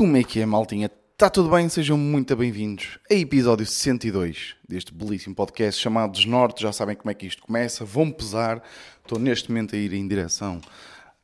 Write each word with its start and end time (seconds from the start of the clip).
Como 0.00 0.16
é 0.16 0.24
que 0.24 0.40
é, 0.40 0.46
maltinha? 0.46 0.90
Está 1.12 1.28
tudo 1.28 1.50
bem? 1.50 1.68
Sejam 1.68 1.98
muito 1.98 2.34
bem-vindos 2.34 2.98
a 3.10 3.12
episódio 3.12 3.66
62 3.66 4.56
deste 4.66 4.94
belíssimo 4.94 5.34
podcast 5.34 5.78
chamado 5.78 6.12
Desnorte. 6.12 6.62
Já 6.62 6.72
sabem 6.72 6.96
como 6.96 7.10
é 7.10 7.14
que 7.14 7.26
isto 7.26 7.42
começa. 7.42 7.84
Vão 7.84 8.10
pesar. 8.10 8.62
Estou 9.02 9.18
neste 9.18 9.50
momento 9.50 9.76
a 9.76 9.78
ir 9.78 9.92
em 9.92 10.08
direção 10.08 10.58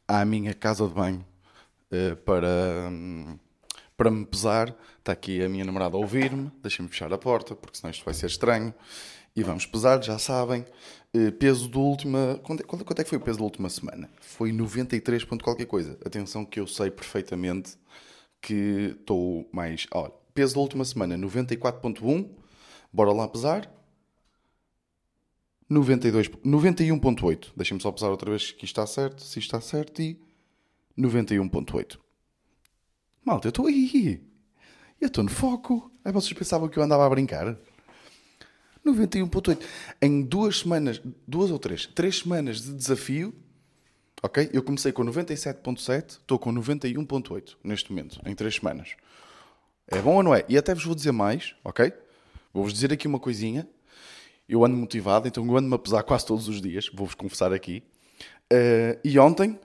à 0.06 0.22
minha 0.26 0.52
casa 0.52 0.86
de 0.86 0.92
banho 0.92 1.24
uh, 1.90 2.16
para, 2.16 2.92
para 3.96 4.10
me 4.10 4.26
pesar. 4.26 4.76
Está 4.98 5.12
aqui 5.12 5.42
a 5.42 5.48
minha 5.48 5.64
namorada 5.64 5.96
a 5.96 5.98
ouvir-me. 5.98 6.52
Deixem-me 6.62 6.90
fechar 6.90 7.10
a 7.10 7.16
porta, 7.16 7.56
porque 7.56 7.78
senão 7.78 7.90
isto 7.90 8.04
vai 8.04 8.12
ser 8.12 8.26
estranho. 8.26 8.74
E 9.34 9.42
vamos 9.42 9.64
pesar, 9.64 10.02
já 10.02 10.18
sabem. 10.18 10.66
Uh, 11.14 11.32
peso 11.32 11.66
do 11.66 11.80
última. 11.80 12.38
Quanto, 12.42 12.62
quanto, 12.66 12.84
quanto 12.84 13.00
é 13.00 13.04
que 13.04 13.08
foi 13.08 13.16
o 13.16 13.22
peso 13.22 13.38
da 13.38 13.44
última 13.44 13.70
semana? 13.70 14.10
Foi 14.20 14.52
93 14.52 15.24
ponto 15.24 15.42
qualquer 15.42 15.64
coisa. 15.64 15.98
Atenção 16.04 16.44
que 16.44 16.60
eu 16.60 16.66
sei 16.66 16.90
perfeitamente 16.90 17.78
que 18.46 18.94
estou 19.00 19.48
mais. 19.52 19.88
Olha, 19.90 20.12
peso 20.32 20.54
da 20.54 20.60
última 20.60 20.84
semana 20.84 21.18
94.1. 21.18 22.30
Bora 22.92 23.12
lá 23.12 23.26
pesar. 23.26 23.68
92, 25.68 26.28
91.8. 26.28 27.48
Deixem-me 27.56 27.82
só 27.82 27.90
pesar 27.90 28.08
outra 28.10 28.30
vez 28.30 28.52
que 28.52 28.64
está 28.64 28.86
certo. 28.86 29.20
Se 29.20 29.40
está 29.40 29.60
certo 29.60 30.00
e 30.00 30.16
91.8. 30.96 31.98
Malta, 33.24 33.48
eu 33.48 33.50
estou 33.50 33.66
aí. 33.66 34.22
Eu 35.00 35.08
estou 35.08 35.24
no 35.24 35.30
foco. 35.30 35.90
Aí 36.04 36.12
vocês 36.12 36.32
pensavam 36.32 36.68
que 36.68 36.78
eu 36.78 36.84
andava 36.84 37.04
a 37.04 37.10
brincar? 37.10 37.58
91.8. 38.86 39.60
Em 40.00 40.22
duas 40.22 40.60
semanas, 40.60 41.02
duas 41.26 41.50
ou 41.50 41.58
três, 41.58 41.86
três 41.86 42.20
semanas 42.20 42.62
de 42.62 42.72
desafio, 42.74 43.34
ok? 44.26 44.50
Eu 44.52 44.62
comecei 44.62 44.92
com 44.92 45.04
97.7, 45.04 46.10
estou 46.10 46.38
com 46.38 46.52
91.8 46.52 47.56
neste 47.64 47.90
momento, 47.90 48.20
em 48.26 48.34
três 48.34 48.56
semanas. 48.56 48.90
É 49.88 50.00
bom 50.00 50.16
ou 50.16 50.22
não 50.22 50.34
é? 50.34 50.44
E 50.48 50.58
até 50.58 50.74
vos 50.74 50.84
vou 50.84 50.94
dizer 50.94 51.12
mais, 51.12 51.54
ok? 51.64 51.92
Vou-vos 52.52 52.72
dizer 52.72 52.92
aqui 52.92 53.06
uma 53.06 53.20
coisinha. 53.20 53.66
Eu 54.48 54.64
ando 54.64 54.76
motivado, 54.76 55.26
então 55.26 55.44
eu 55.44 55.56
ando-me 55.56 55.74
a 55.74 55.78
pesar 55.78 56.02
quase 56.02 56.26
todos 56.26 56.48
os 56.48 56.60
dias, 56.60 56.90
vou-vos 56.92 57.14
confessar 57.14 57.52
aqui. 57.52 57.82
Uh, 58.52 58.98
e 59.02 59.18
ontem, 59.18 59.58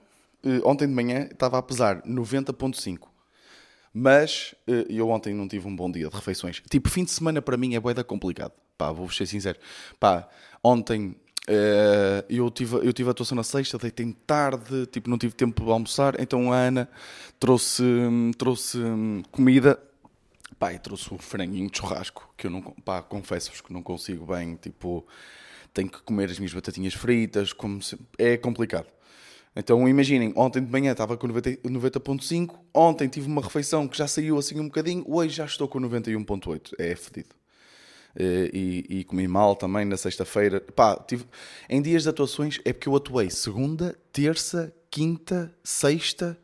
uh, 0.43 0.67
ontem 0.67 0.87
de 0.87 0.93
manhã, 0.93 1.27
estava 1.31 1.57
a 1.57 1.61
pesar 1.61 2.01
90.5. 2.03 3.07
Mas 3.93 4.55
uh, 4.67 4.85
eu 4.89 5.09
ontem 5.09 5.33
não 5.33 5.47
tive 5.47 5.67
um 5.67 5.75
bom 5.75 5.91
dia 5.91 6.07
de 6.07 6.15
refeições. 6.15 6.61
Tipo, 6.69 6.89
fim 6.89 7.03
de 7.03 7.11
semana 7.11 7.41
para 7.41 7.57
mim 7.57 7.75
é 7.75 7.79
boeda 7.79 8.03
complicado. 8.03 8.53
Pá, 8.77 8.91
vou-vos 8.91 9.15
ser 9.15 9.27
sincero. 9.27 9.59
Pá, 9.99 10.27
ontem 10.63 11.15
Uh, 11.49 12.23
eu, 12.29 12.51
tive, 12.51 12.75
eu 12.77 12.93
tive 12.93 13.09
atuação 13.09 13.35
na 13.35 13.43
sexta, 13.43 13.77
deitei 13.77 14.15
tarde, 14.27 14.85
tipo, 14.87 15.09
não 15.09 15.17
tive 15.17 15.33
tempo 15.33 15.63
para 15.63 15.73
almoçar, 15.73 16.19
então 16.19 16.53
a 16.53 16.55
Ana 16.55 16.89
trouxe, 17.39 17.83
trouxe 18.37 18.77
comida, 19.31 19.81
pá, 20.59 20.71
e 20.71 20.77
trouxe 20.79 21.11
um 21.11 21.17
franguinho 21.17 21.69
de 21.69 21.77
churrasco, 21.77 22.31
que 22.37 22.45
eu 22.45 22.51
não, 22.51 22.61
pá, 22.61 23.01
confesso-vos 23.01 23.61
que 23.61 23.73
não 23.73 23.81
consigo 23.81 24.25
bem, 24.25 24.55
tipo, 24.55 25.05
tenho 25.73 25.89
que 25.89 26.01
comer 26.03 26.29
as 26.29 26.37
minhas 26.37 26.53
batatinhas 26.53 26.93
fritas, 26.93 27.51
como 27.51 27.81
se, 27.81 27.97
é 28.19 28.37
complicado. 28.37 28.87
Então 29.55 29.89
imaginem, 29.89 30.31
ontem 30.35 30.63
de 30.63 30.71
manhã 30.71 30.91
estava 30.91 31.17
com 31.17 31.27
90.5, 31.27 31.69
90 31.69 32.61
ontem 32.73 33.07
tive 33.09 33.27
uma 33.27 33.41
refeição 33.41 33.87
que 33.87 33.97
já 33.97 34.07
saiu 34.07 34.37
assim 34.37 34.59
um 34.59 34.65
bocadinho, 34.65 35.03
hoje 35.07 35.35
já 35.35 35.45
estou 35.45 35.67
com 35.67 35.79
91.8, 35.79 36.73
é 36.77 36.95
fedido. 36.95 37.40
Eh, 38.15 38.49
e, 38.53 38.85
e, 38.99 39.03
comi 39.03 39.27
mal 39.27 39.55
também 39.55 39.85
na 39.85 39.97
sexta-feira. 39.97 40.59
Pá, 40.59 40.95
tive... 40.95 41.25
Em 41.69 41.81
dias 41.81 42.03
de 42.03 42.09
atuações 42.09 42.59
é 42.65 42.73
porque 42.73 42.89
eu 42.89 42.95
atuei 42.95 43.29
segunda, 43.29 43.97
terça, 44.11 44.73
quinta, 44.89 45.53
sexta, 45.63 46.37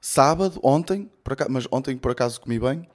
sábado, 0.00 0.60
ontem, 0.62 1.10
acaso, 1.24 1.50
mas 1.50 1.66
ontem 1.70 1.96
por 1.96 2.10
acaso 2.10 2.40
comi 2.40 2.58
bem, 2.58 2.88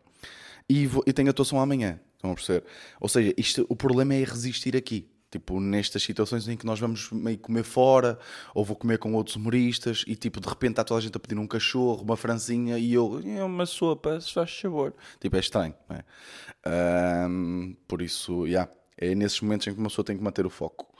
e, 0.68 0.86
vou, 0.88 1.04
e 1.06 1.14
tenho 1.14 1.30
atuação 1.30 1.60
amanhã. 1.60 2.00
Estão 2.16 2.32
a 2.32 2.36
perceber? 2.36 2.64
Ou 3.00 3.10
seja, 3.10 3.34
isto, 3.38 3.66
o 3.70 3.76
problema 3.76 4.14
é 4.14 4.24
resistir 4.24 4.76
aqui. 4.76 5.10
Tipo, 5.34 5.60
nestas 5.60 6.04
situações 6.04 6.48
em 6.48 6.56
que 6.56 6.64
nós 6.64 6.80
vamos 6.80 7.10
meio 7.12 7.40
comer 7.40 7.64
fora, 7.64 8.20
ou 8.54 8.64
vou 8.64 8.76
comer 8.76 9.00
com 9.00 9.16
outros 9.16 9.36
humoristas, 9.36 10.06
e 10.06 10.16
tipo, 10.16 10.40
de 10.40 10.48
repente 10.48 10.74
está 10.74 10.84
toda 10.84 11.00
a 11.00 11.02
gente 11.02 11.18
a 11.18 11.20
pedir 11.20 11.40
um 11.40 11.48
cachorro, 11.48 12.04
uma 12.04 12.16
franzinha, 12.16 12.78
e 12.78 12.94
eu, 12.94 13.20
é 13.26 13.44
uma 13.44 13.66
sopa, 13.66 14.22
se 14.22 14.32
faz 14.32 14.56
sabor. 14.56 14.94
Tipo, 15.20 15.36
é 15.36 15.40
estranho, 15.40 15.74
não 15.90 15.98
é? 15.98 17.28
Um, 17.28 17.76
por 17.88 18.04
isso, 18.04 18.46
yeah, 18.46 18.72
é 18.96 19.16
nesses 19.16 19.42
momentos 19.42 19.66
em 19.66 19.74
que 19.74 19.80
uma 19.80 19.90
pessoa 19.90 20.06
tem 20.06 20.16
que 20.16 20.24
manter 20.24 20.46
o 20.46 20.52
foco. 20.52 20.94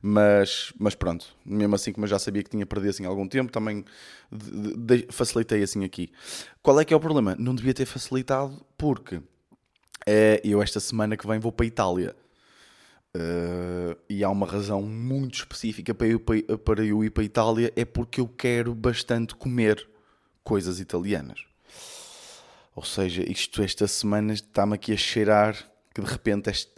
Mas, 0.00 0.72
mas 0.78 0.94
pronto, 0.94 1.36
mesmo 1.44 1.74
assim, 1.74 1.92
como 1.92 2.06
eu 2.06 2.08
já 2.08 2.18
sabia 2.18 2.42
que 2.42 2.48
tinha 2.48 2.64
perdido 2.64 2.88
assim 2.88 3.04
algum 3.04 3.28
tempo, 3.28 3.52
também 3.52 3.84
de, 4.32 4.74
de, 4.74 5.06
facilitei 5.10 5.62
assim 5.62 5.84
aqui. 5.84 6.10
Qual 6.62 6.80
é 6.80 6.84
que 6.86 6.94
é 6.94 6.96
o 6.96 7.00
problema? 7.00 7.36
Não 7.38 7.54
devia 7.54 7.74
ter 7.74 7.84
facilitado 7.84 8.64
porque 8.78 9.20
é, 10.06 10.40
eu 10.42 10.62
esta 10.62 10.80
semana 10.80 11.14
que 11.14 11.26
vem 11.26 11.38
vou 11.38 11.52
para 11.52 11.66
a 11.66 11.68
Itália 11.68 12.16
Uh, 13.16 13.96
e 14.10 14.22
há 14.22 14.28
uma 14.28 14.46
razão 14.46 14.82
muito 14.82 15.38
específica 15.38 15.94
para 15.94 16.06
eu, 16.06 16.20
para 16.20 16.84
eu 16.84 17.02
ir 17.02 17.10
para 17.10 17.22
a 17.22 17.26
Itália, 17.26 17.72
é 17.74 17.84
porque 17.84 18.20
eu 18.20 18.28
quero 18.28 18.74
bastante 18.74 19.34
comer 19.34 19.88
coisas 20.44 20.80
italianas. 20.80 21.40
Ou 22.74 22.84
seja, 22.84 23.24
isto 23.30 23.62
esta 23.62 23.86
semana 23.86 24.34
está-me 24.34 24.74
aqui 24.74 24.92
a 24.92 24.96
cheirar 24.96 25.56
que 25.94 26.02
de 26.02 26.06
repente 26.06 26.50
este... 26.50 26.70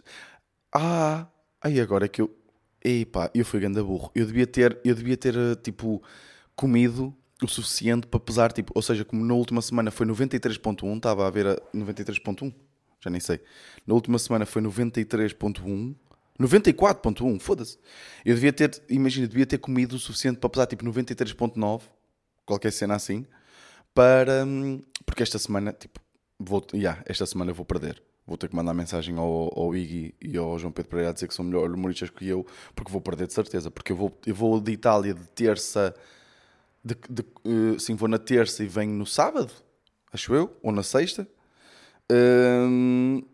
Ah, 0.73 1.27
aí 1.61 1.81
agora 1.81 2.07
que 2.07 2.21
eu... 2.21 2.33
Epá, 2.81 3.29
eu 3.35 3.43
fui 3.43 3.59
ganda 3.59 3.83
burro. 3.83 4.09
Eu 4.15 4.25
devia 4.25 4.47
ter, 4.47 4.79
eu 4.85 4.95
devia 4.95 5.17
ter 5.17 5.35
eh, 5.35 5.55
tipo, 5.55 6.01
comido 6.55 7.13
o 7.43 7.47
suficiente 7.47 8.07
para 8.07 8.19
pesar, 8.21 8.53
tipo, 8.53 8.71
ou 8.73 8.81
seja, 8.81 9.03
como 9.03 9.25
na 9.25 9.33
última 9.33 9.61
semana 9.61 9.91
foi 9.91 10.05
93.1, 10.05 10.95
estava 10.95 11.27
a 11.27 11.29
ver 11.29 11.47
a 11.47 11.55
93.1, 11.75 12.53
já 13.01 13.09
nem 13.09 13.19
sei. 13.19 13.41
Na 13.85 13.93
última 13.93 14.17
semana 14.17 14.45
foi 14.45 14.61
93.1 14.61 15.95
94.1, 16.39 17.39
foda-se. 17.39 17.77
Eu 18.25 18.33
devia 18.33 18.53
ter, 18.53 18.81
imagina, 18.89 19.27
devia 19.27 19.45
ter 19.45 19.57
comido 19.57 19.95
o 19.95 19.99
suficiente 19.99 20.39
para 20.39 20.49
pesar 20.49 20.65
tipo 20.67 20.85
93.9, 20.85 21.81
qualquer 22.45 22.71
cena 22.71 22.95
assim, 22.95 23.25
para. 23.93 24.45
Hum, 24.45 24.81
porque 25.05 25.21
esta 25.21 25.37
semana, 25.37 25.73
tipo, 25.73 25.99
vou, 26.39 26.65
yeah, 26.73 27.01
esta 27.05 27.25
semana 27.25 27.51
eu 27.51 27.55
vou 27.55 27.65
perder. 27.65 28.01
Vou 28.25 28.37
ter 28.37 28.47
que 28.47 28.55
mandar 28.55 28.73
mensagem 28.73 29.17
ao, 29.17 29.51
ao 29.59 29.75
Iggy 29.75 30.13
e 30.21 30.37
ao 30.37 30.57
João 30.59 30.71
Pedro 30.71 30.91
Pereira 30.91 31.09
a 31.09 31.13
dizer 31.13 31.27
que 31.27 31.33
são 31.33 31.43
melhores 31.43 31.73
humoristas 31.73 32.11
que 32.11 32.27
eu, 32.27 32.45
porque 32.75 32.91
vou 32.91 33.01
perder 33.01 33.27
de 33.27 33.33
certeza. 33.33 33.71
Porque 33.71 33.91
eu 33.91 33.95
vou, 33.95 34.17
eu 34.25 34.35
vou 34.35 34.61
de 34.61 34.71
Itália 34.71 35.15
de 35.15 35.27
terça, 35.29 35.95
de, 36.85 36.95
de, 37.09 37.21
uh, 37.21 37.79
sim, 37.79 37.95
vou 37.95 38.07
na 38.07 38.19
terça 38.19 38.63
e 38.63 38.67
venho 38.67 38.93
no 38.93 39.05
sábado, 39.05 39.51
acho 40.13 40.33
eu, 40.35 40.55
ou 40.61 40.71
na 40.71 40.83
sexta. 40.83 41.27
Uh, 42.11 43.25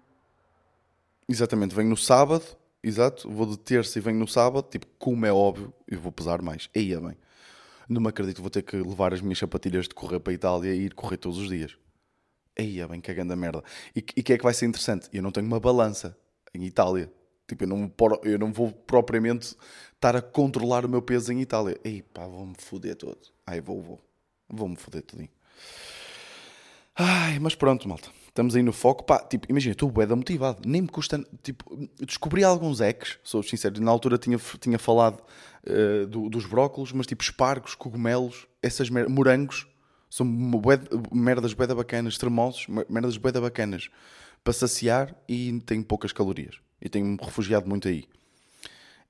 exatamente, 1.28 1.76
venho 1.76 1.90
no 1.90 1.98
sábado 1.98 2.46
Exato, 2.86 3.28
vou 3.32 3.48
de 3.48 3.58
terça 3.58 3.98
e 3.98 4.02
venho 4.02 4.20
no 4.20 4.28
sábado, 4.28 4.68
tipo, 4.70 4.86
como 5.00 5.26
é 5.26 5.34
óbvio, 5.34 5.74
eu 5.88 6.00
vou 6.00 6.12
pesar 6.12 6.40
mais. 6.44 6.70
Aí 6.76 6.94
é 6.94 7.00
bem. 7.00 7.18
Não 7.90 8.00
me 8.00 8.10
acredito 8.10 8.36
que 8.36 8.42
vou 8.44 8.50
ter 8.52 8.62
que 8.62 8.76
levar 8.76 9.12
as 9.12 9.22
minhas 9.22 9.40
sapatilhas 9.40 9.88
de 9.88 9.96
correr 9.96 10.20
para 10.20 10.32
a 10.32 10.36
Itália 10.36 10.72
e 10.72 10.82
ir 10.86 10.94
correr 10.94 11.18
todos 11.18 11.40
os 11.40 11.50
dias. 11.50 11.76
Aí 12.56 12.80
é 12.80 12.88
bem, 12.88 13.02
cagando 13.02 13.34
a 13.34 13.36
merda. 13.36 13.64
E 13.96 14.02
o 14.02 14.04
que 14.04 14.34
é 14.34 14.38
que 14.38 14.44
vai 14.44 14.54
ser 14.54 14.68
interessante? 14.68 15.10
Eu 15.12 15.24
não 15.24 15.32
tenho 15.32 15.48
uma 15.48 15.60
balança 15.60 16.16
em 16.54 16.64
Itália. 16.64 17.12
Tipo, 17.48 17.64
eu 17.64 17.68
não, 17.68 17.92
eu 18.22 18.38
não 18.38 18.54
vou 18.54 18.72
propriamente 18.72 19.56
estar 19.96 20.16
a 20.16 20.22
controlar 20.22 20.86
o 20.86 20.90
meu 20.90 21.02
peso 21.02 21.34
em 21.34 21.42
Itália. 21.42 21.80
Ei 21.84 22.04
pá, 22.04 22.28
vou-me 22.28 22.54
foder 22.56 22.96
todo. 22.96 23.18
Ai, 23.48 23.62
vou, 23.62 23.82
vou. 23.82 24.00
Vou-me 24.48 24.76
foder 24.76 25.02
tudinho. 25.02 25.30
Ai, 26.96 27.40
mas 27.40 27.56
pronto, 27.56 27.90
malta 27.90 28.12
estamos 28.36 28.54
aí 28.54 28.62
no 28.62 28.74
foco, 28.74 29.06
pá, 29.06 29.20
tipo, 29.20 29.50
imagina, 29.50 29.72
estou 29.72 29.90
bué 29.90 30.06
motivado, 30.08 30.62
nem 30.68 30.82
me 30.82 30.90
custa, 30.90 31.24
tipo, 31.42 31.64
descobri 32.06 32.44
alguns 32.44 32.82
ex, 32.82 33.18
sou 33.24 33.42
sincero, 33.42 33.82
na 33.82 33.90
altura 33.90 34.18
tinha, 34.18 34.38
tinha 34.60 34.78
falado 34.78 35.24
uh, 35.66 36.06
do, 36.06 36.30
dos 36.30 36.46
brócolos, 36.46 36.92
mas 36.92 37.08
tipo, 37.08 37.24
espargos, 37.24 37.76
cogumelos, 37.76 38.46
essas 38.62 38.90
mer 38.90 39.08
morangos, 39.08 39.66
são 40.10 40.30
bué, 40.30 40.78
merdas 41.14 41.54
bué 41.54 41.66
bacanas, 41.68 42.18
tremosos, 42.18 42.68
merdas 42.90 43.16
bué 43.16 43.32
bacanas, 43.32 43.90
para 44.44 44.52
saciar 44.52 45.16
e 45.30 45.58
tem 45.66 45.82
poucas 45.82 46.12
calorias, 46.12 46.58
e 46.82 46.90
tenho-me 46.90 47.18
refugiado 47.22 47.70
muito 47.70 47.88
aí. 47.88 48.04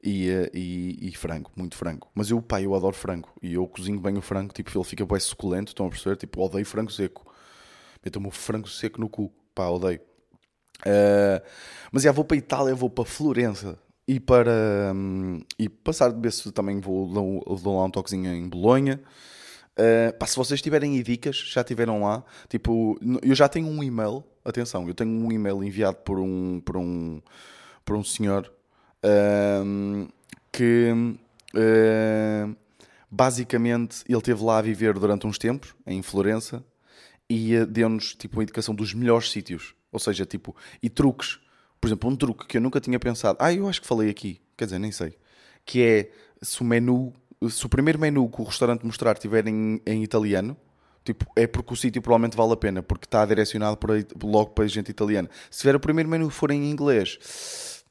E, 0.03 0.29
uh, 0.29 0.51
e, 0.53 0.99
e, 1.01 1.11
frango, 1.15 1.49
muito 1.55 1.75
frango. 1.75 2.07
Mas 2.13 2.29
eu, 2.29 2.39
pá, 2.39 2.61
eu 2.61 2.75
adoro 2.75 2.95
frango. 2.95 3.27
E 3.41 3.55
eu 3.55 3.65
cozinho 3.65 3.99
bem 3.99 4.15
o 4.15 4.21
frango, 4.21 4.53
tipo, 4.53 4.69
ele 4.77 4.83
fica 4.83 5.03
bem 5.03 5.19
suculento, 5.19 5.71
estão 5.71 5.87
a 5.87 5.89
perceber? 5.89 6.15
Tipo, 6.15 6.43
odeio 6.43 6.63
frango 6.63 6.91
seco 6.91 7.25
Meto-me 8.05 8.27
o 8.27 8.31
frango 8.31 8.69
seco 8.69 9.01
no 9.01 9.09
cu. 9.09 9.33
Pá, 9.55 9.67
odeio. 9.67 9.99
Uh, 10.81 11.41
mas 11.91 12.03
já 12.03 12.11
vou 12.11 12.23
para 12.23 12.35
a 12.35 12.37
Itália, 12.37 12.75
vou 12.75 12.89
para 12.89 13.05
Florença 13.05 13.79
e 14.07 14.19
para. 14.19 14.93
Um, 14.93 15.41
e 15.57 15.67
passar 15.67 16.11
de 16.11 16.21
vez 16.21 16.39
também 16.53 16.79
vou, 16.79 17.07
vou, 17.07 17.43
vou 17.57 17.79
lá 17.79 17.85
um 17.85 17.89
toquezinho 17.89 18.31
em 18.31 18.47
Bolonha. 18.47 19.01
Uh, 19.77 20.15
pá, 20.17 20.25
se 20.25 20.35
vocês 20.35 20.61
tiverem 20.61 21.01
dicas, 21.01 21.35
já 21.35 21.63
tiveram 21.63 22.03
lá. 22.03 22.23
Tipo, 22.47 22.97
eu 23.21 23.33
já 23.33 23.49
tenho 23.49 23.67
um 23.67 23.83
e-mail. 23.83 24.23
Atenção, 24.43 24.87
eu 24.87 24.93
tenho 24.93 25.09
um 25.09 25.31
e-mail 25.31 25.63
enviado 25.63 25.97
por 25.97 26.19
um, 26.19 26.61
por 26.61 26.77
um, 26.77 27.19
por 27.83 27.95
um 27.95 28.03
senhor 28.03 28.51
uh, 29.03 30.07
que 30.51 30.93
uh, 31.55 32.55
basicamente 33.09 34.03
ele 34.07 34.19
esteve 34.19 34.43
lá 34.43 34.59
a 34.59 34.61
viver 34.61 34.93
durante 34.93 35.25
uns 35.25 35.39
tempos 35.39 35.73
em 35.87 36.01
Florença 36.03 36.63
e 37.29 37.65
deu-nos 37.65 38.15
tipo 38.15 38.39
a 38.39 38.43
indicação 38.43 38.73
dos 38.73 38.93
melhores 38.93 39.31
sítios. 39.31 39.75
Ou 39.91 39.99
seja, 39.99 40.25
tipo, 40.25 40.55
e 40.81 40.89
truques. 40.89 41.39
Por 41.79 41.87
exemplo, 41.87 42.09
um 42.09 42.15
truque 42.15 42.47
que 42.47 42.57
eu 42.57 42.61
nunca 42.61 42.79
tinha 42.79 42.99
pensado. 42.99 43.37
Ah, 43.41 43.53
eu 43.53 43.67
acho 43.67 43.81
que 43.81 43.87
falei 43.87 44.09
aqui. 44.09 44.41
Quer 44.57 44.65
dizer, 44.65 44.79
nem 44.79 44.91
sei. 44.91 45.17
Que 45.65 45.81
é 45.81 46.11
se 46.41 46.61
o 46.61 46.63
menu, 46.63 47.13
se 47.49 47.65
o 47.65 47.69
primeiro 47.69 47.99
menu 47.99 48.29
que 48.29 48.41
o 48.41 48.43
restaurante 48.43 48.85
mostrar 48.85 49.13
estiver 49.13 49.47
em, 49.47 49.81
em 49.85 50.03
italiano, 50.03 50.57
tipo, 51.03 51.25
é 51.35 51.47
porque 51.47 51.73
o 51.73 51.77
sítio 51.77 52.01
provavelmente 52.01 52.35
vale 52.35 52.53
a 52.53 52.57
pena, 52.57 52.83
porque 52.83 53.05
está 53.05 53.25
direcionado 53.25 53.77
para, 53.77 53.93
logo 54.23 54.51
para 54.51 54.67
gente 54.67 54.89
italiana. 54.89 55.29
Se 55.49 55.61
tiver 55.61 55.75
o 55.75 55.79
primeiro 55.79 56.09
menu 56.09 56.29
for 56.29 56.51
em 56.51 56.69
inglês, 56.69 57.83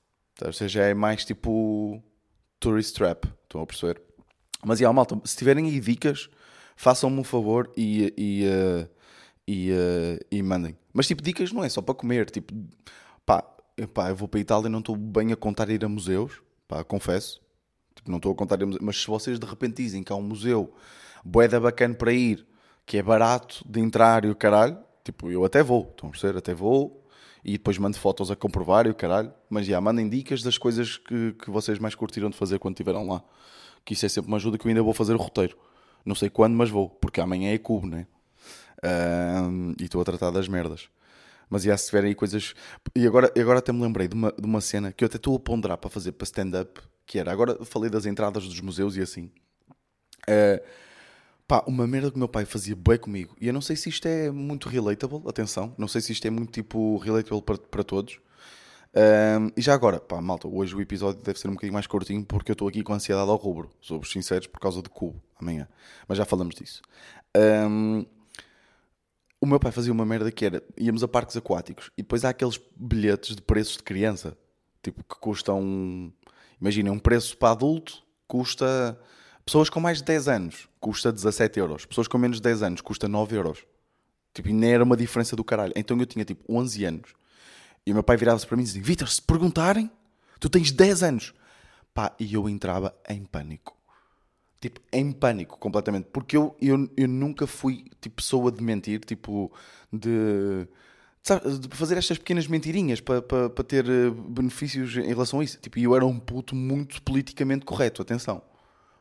ou 0.45 0.53
seja, 0.53 0.83
é 0.83 0.95
mais 0.95 1.25
tipo 1.25 2.03
tourist 2.59 2.95
trap, 2.95 3.27
estão 3.45 3.61
a 3.61 3.67
perceber? 3.67 4.01
Mas, 4.65 4.81
e 4.81 4.83
yeah, 4.83 4.95
malta, 4.95 5.21
se 5.25 5.37
tiverem 5.37 5.67
aí 5.67 5.79
dicas, 5.79 6.29
façam-me 6.77 7.21
um 7.21 7.25
favor 7.25 7.71
e, 7.77 8.13
e, 8.17 8.47
uh, 8.47 8.89
e, 9.47 9.71
uh, 9.71 10.25
e 10.31 10.43
mandem. 10.43 10.77
Mas, 10.93 11.07
tipo, 11.07 11.23
dicas 11.23 11.53
não 11.53 11.65
é 11.65 11.69
só 11.69 11.83
para 11.83 11.95
comer, 11.95 12.31
tipo, 12.31 12.53
pá, 13.25 13.43
pá 13.93 14.11
eu 14.11 14.17
vou 14.17 14.29
para 14.29 14.39
a 14.39 14.43
Itália 14.43 14.69
e 14.69 14.71
não 14.71 14.79
estou 14.81 14.97
bem 14.97 15.33
a 15.33 15.37
contar 15.37 15.69
ir 15.71 15.85
a 15.85 15.89
museus, 15.89 16.41
pá, 16.67 16.83
confesso. 16.85 17.41
Tipo, 17.95 18.11
não 18.11 18.17
estou 18.19 18.33
a 18.33 18.35
contar 18.35 18.61
ir 18.61 18.65
a 18.65 18.67
museus, 18.67 18.83
mas 18.85 19.01
se 19.01 19.07
vocês 19.07 19.39
de 19.39 19.47
repente 19.47 19.83
dizem 19.83 20.03
que 20.03 20.13
há 20.13 20.17
um 20.17 20.23
museu 20.23 20.75
boeda 21.25 21.59
bacana 21.61 21.95
para 21.95 22.13
ir, 22.13 22.47
que 22.87 22.99
é 22.99 23.03
barato 23.03 23.65
de 23.67 23.81
entrar 23.81 24.25
e 24.25 24.31
o 24.31 24.37
caralho, 24.37 24.79
tipo, 25.03 25.31
eu 25.31 25.45
até 25.45 25.63
vou, 25.63 25.91
estão 25.91 26.09
a 26.09 26.13
perceber? 26.13 26.39
Até 26.39 26.55
vou 26.55 27.05
e 27.45 27.53
depois 27.53 27.77
mando 27.77 27.99
fotos 27.99 28.31
a 28.31 28.37
comprovar 28.37 28.87
e 28.87 28.91
o 28.91 28.95
caralho. 28.95 29.33
Mas 29.51 29.67
já, 29.67 29.81
mandem 29.81 30.09
dicas 30.09 30.43
das 30.43 30.57
coisas 30.57 30.97
que, 30.97 31.33
que 31.33 31.51
vocês 31.51 31.79
mais 31.79 31.95
curtiram 31.95 32.31
de 32.31 32.37
fazer 32.37 32.59
quando 32.59 32.75
estiveram 32.75 33.07
lá. 33.07 33.23
Que 33.85 33.93
isso 33.93 34.07
é 34.07 34.09
sempre 34.09 34.29
uma 34.29 34.39
ajuda 34.39 34.57
que 34.57 34.67
eu 34.67 34.69
ainda 34.71 34.83
vou 34.83 34.95
fazer 34.95 35.15
o 35.15 35.19
roteiro. 35.19 35.57
Não 36.05 36.15
sei 36.15 36.31
quando, 36.31 36.55
mas 36.55 36.71
vou, 36.71 36.89
porque 36.89 37.21
amanhã 37.21 37.53
é 37.53 37.59
cubo, 37.59 37.87
né? 37.87 38.07
E 39.79 39.85
estou 39.85 40.01
a 40.01 40.05
tratar 40.05 40.31
das 40.31 40.49
merdas. 40.49 40.89
Mas 41.49 41.63
já, 41.63 41.77
se 41.77 41.87
tiverem 41.87 42.09
aí 42.09 42.15
coisas. 42.15 42.55
E 42.95 43.07
agora, 43.07 43.33
agora 43.39 43.59
até 43.59 43.73
me 43.73 43.83
lembrei 43.83 44.09
de 44.09 44.15
uma, 44.15 44.33
de 44.33 44.47
uma 44.47 44.61
cena 44.61 44.93
que 44.93 45.05
eu 45.05 45.07
até 45.07 45.17
estou 45.17 45.37
a 45.37 45.41
ponderar 45.41 45.79
para 45.79 45.91
fazer 45.91 46.13
para 46.13 46.25
stand-up, 46.25 46.81
que 47.07 47.19
era. 47.19 47.31
Agora 47.31 47.65
falei 47.65 47.91
das 47.91 48.07
entradas 48.07 48.45
dos 48.45 48.61
museus 48.61 48.97
e 48.97 49.01
assim. 49.01 49.31
Uh, 50.29 50.65
Pá, 51.47 51.63
uma 51.67 51.87
merda 51.87 52.11
que 52.11 52.17
o 52.17 52.19
meu 52.19 52.29
pai 52.29 52.47
fazia 52.47 52.75
bem 52.75 52.97
comigo. 52.97 53.37
E 53.39 53.47
eu 53.47 53.53
não 53.53 53.61
sei 53.61 53.77
se 53.77 53.91
isto 53.91 54.07
é 54.09 54.31
muito 54.31 54.67
relatable, 54.69 55.21
atenção. 55.29 55.75
Não 55.77 55.87
sei 55.87 56.01
se 56.01 56.11
isto 56.11 56.27
é 56.27 56.31
muito 56.31 56.51
tipo 56.51 56.97
relatable 56.97 57.43
para, 57.43 57.59
para 57.59 57.85
todos. 57.85 58.19
E 59.55 59.61
já 59.61 59.75
agora, 59.75 60.01
pá, 60.01 60.21
malta, 60.23 60.49
hoje 60.49 60.75
o 60.75 60.81
episódio 60.81 61.23
deve 61.23 61.39
ser 61.39 61.49
um 61.49 61.53
bocadinho 61.53 61.75
mais 61.75 61.87
curtinho 61.87 62.25
porque 62.25 62.51
eu 62.51 62.55
estou 62.55 62.67
aqui 62.67 62.83
com 62.83 62.95
ansiedade 62.95 63.29
ao 63.29 63.37
rubro. 63.37 63.71
Sou 63.81 64.03
sinceros 64.05 64.47
por 64.47 64.59
causa 64.59 64.81
de 64.81 64.89
cubo 64.89 65.21
amanhã. 65.39 65.69
Mas 66.09 66.17
já 66.17 66.25
falamos 66.25 66.55
disso. 66.55 66.81
Um, 67.37 68.07
o 69.41 69.47
meu 69.47 69.61
pai 69.61 69.73
fazia 69.73 69.93
uma 69.93 70.07
merda 70.07 70.31
que 70.31 70.45
era: 70.45 70.63
íamos 70.79 71.03
a 71.03 71.09
parques 71.09 71.37
aquáticos 71.37 71.91
e 71.97 72.03
depois 72.03 72.25
há 72.25 72.31
aqueles 72.31 72.61
bilhetes 72.77 73.37
de 73.37 73.43
preços 73.43 73.77
de 73.77 73.83
criança, 73.83 74.37
tipo 74.83 75.03
que 75.03 75.17
custam. 75.21 76.13
Imaginem, 76.61 76.91
um 76.93 76.99
preço 76.99 77.37
para 77.37 77.51
adulto 77.51 78.03
custa 78.27 78.99
Pessoas 79.45 79.69
com 79.69 79.79
mais 79.79 79.99
de 79.99 80.05
10 80.05 80.29
anos 80.29 80.69
custa 80.81 81.13
17 81.13 81.59
euros. 81.59 81.85
Pessoas 81.85 82.09
com 82.09 82.17
menos 82.19 82.39
de 82.39 82.43
10 82.43 82.63
anos 82.63 82.81
custa 82.81 83.09
9 83.09 83.37
euros. 83.37 83.65
Tipo, 84.33 84.49
e 84.49 84.53
nem 84.53 84.73
era 84.73 84.85
uma 84.85 84.97
diferença 84.97 85.37
do 85.37 85.45
caralho. 85.45 85.73
Então 85.77 85.99
eu 85.99 86.07
tinha 86.07 86.25
tipo 86.25 86.43
11 86.49 86.85
anos. 86.85 87.15
E 87.87 87.91
o 87.91 87.95
meu 87.95 88.03
pai 88.03 88.17
virava-se 88.17 88.47
para 88.47 88.57
mim 88.57 88.63
e 88.63 88.67
dizia: 88.67 88.83
Vitor, 88.83 89.09
se 89.09 89.21
perguntarem, 89.21 89.91
tu 90.41 90.49
tens 90.49 90.73
10 90.73 91.03
anos. 91.03 91.35
Pá, 91.93 92.15
e 92.19 92.35
eu 92.35 92.49
entrava 92.49 92.95
em 93.09 93.25
pânico. 93.25 93.77
Tipo, 94.65 94.81
em 94.91 95.13
pânico 95.13 95.59
completamente. 95.59 96.07
Porque 96.11 96.35
eu, 96.35 96.57
eu, 96.59 96.89
eu 96.97 97.07
nunca 97.07 97.47
fui 97.47 97.85
tipo 98.01 98.17
pessoa 98.17 98.51
de 98.51 98.63
mentir, 98.63 99.01
tipo, 99.05 99.53
de. 99.93 100.67
De 101.61 101.77
fazer 101.77 101.99
estas 101.99 102.19
pequenas 102.19 102.47
mentirinhas 102.47 103.01
para, 103.01 103.21
para, 103.21 103.51
para 103.51 103.65
ter 103.65 103.87
eh, 103.87 104.11
benefícios 104.11 104.97
em 104.97 105.09
relação 105.09 105.41
a 105.41 105.45
isso. 105.45 105.59
Tipo, 105.59 105.79
eu 105.79 105.95
era 105.95 106.05
um 106.05 106.19
puto 106.19 106.55
muito 106.55 107.03
politicamente 107.03 107.65
correto, 107.67 108.01
atenção 108.01 108.43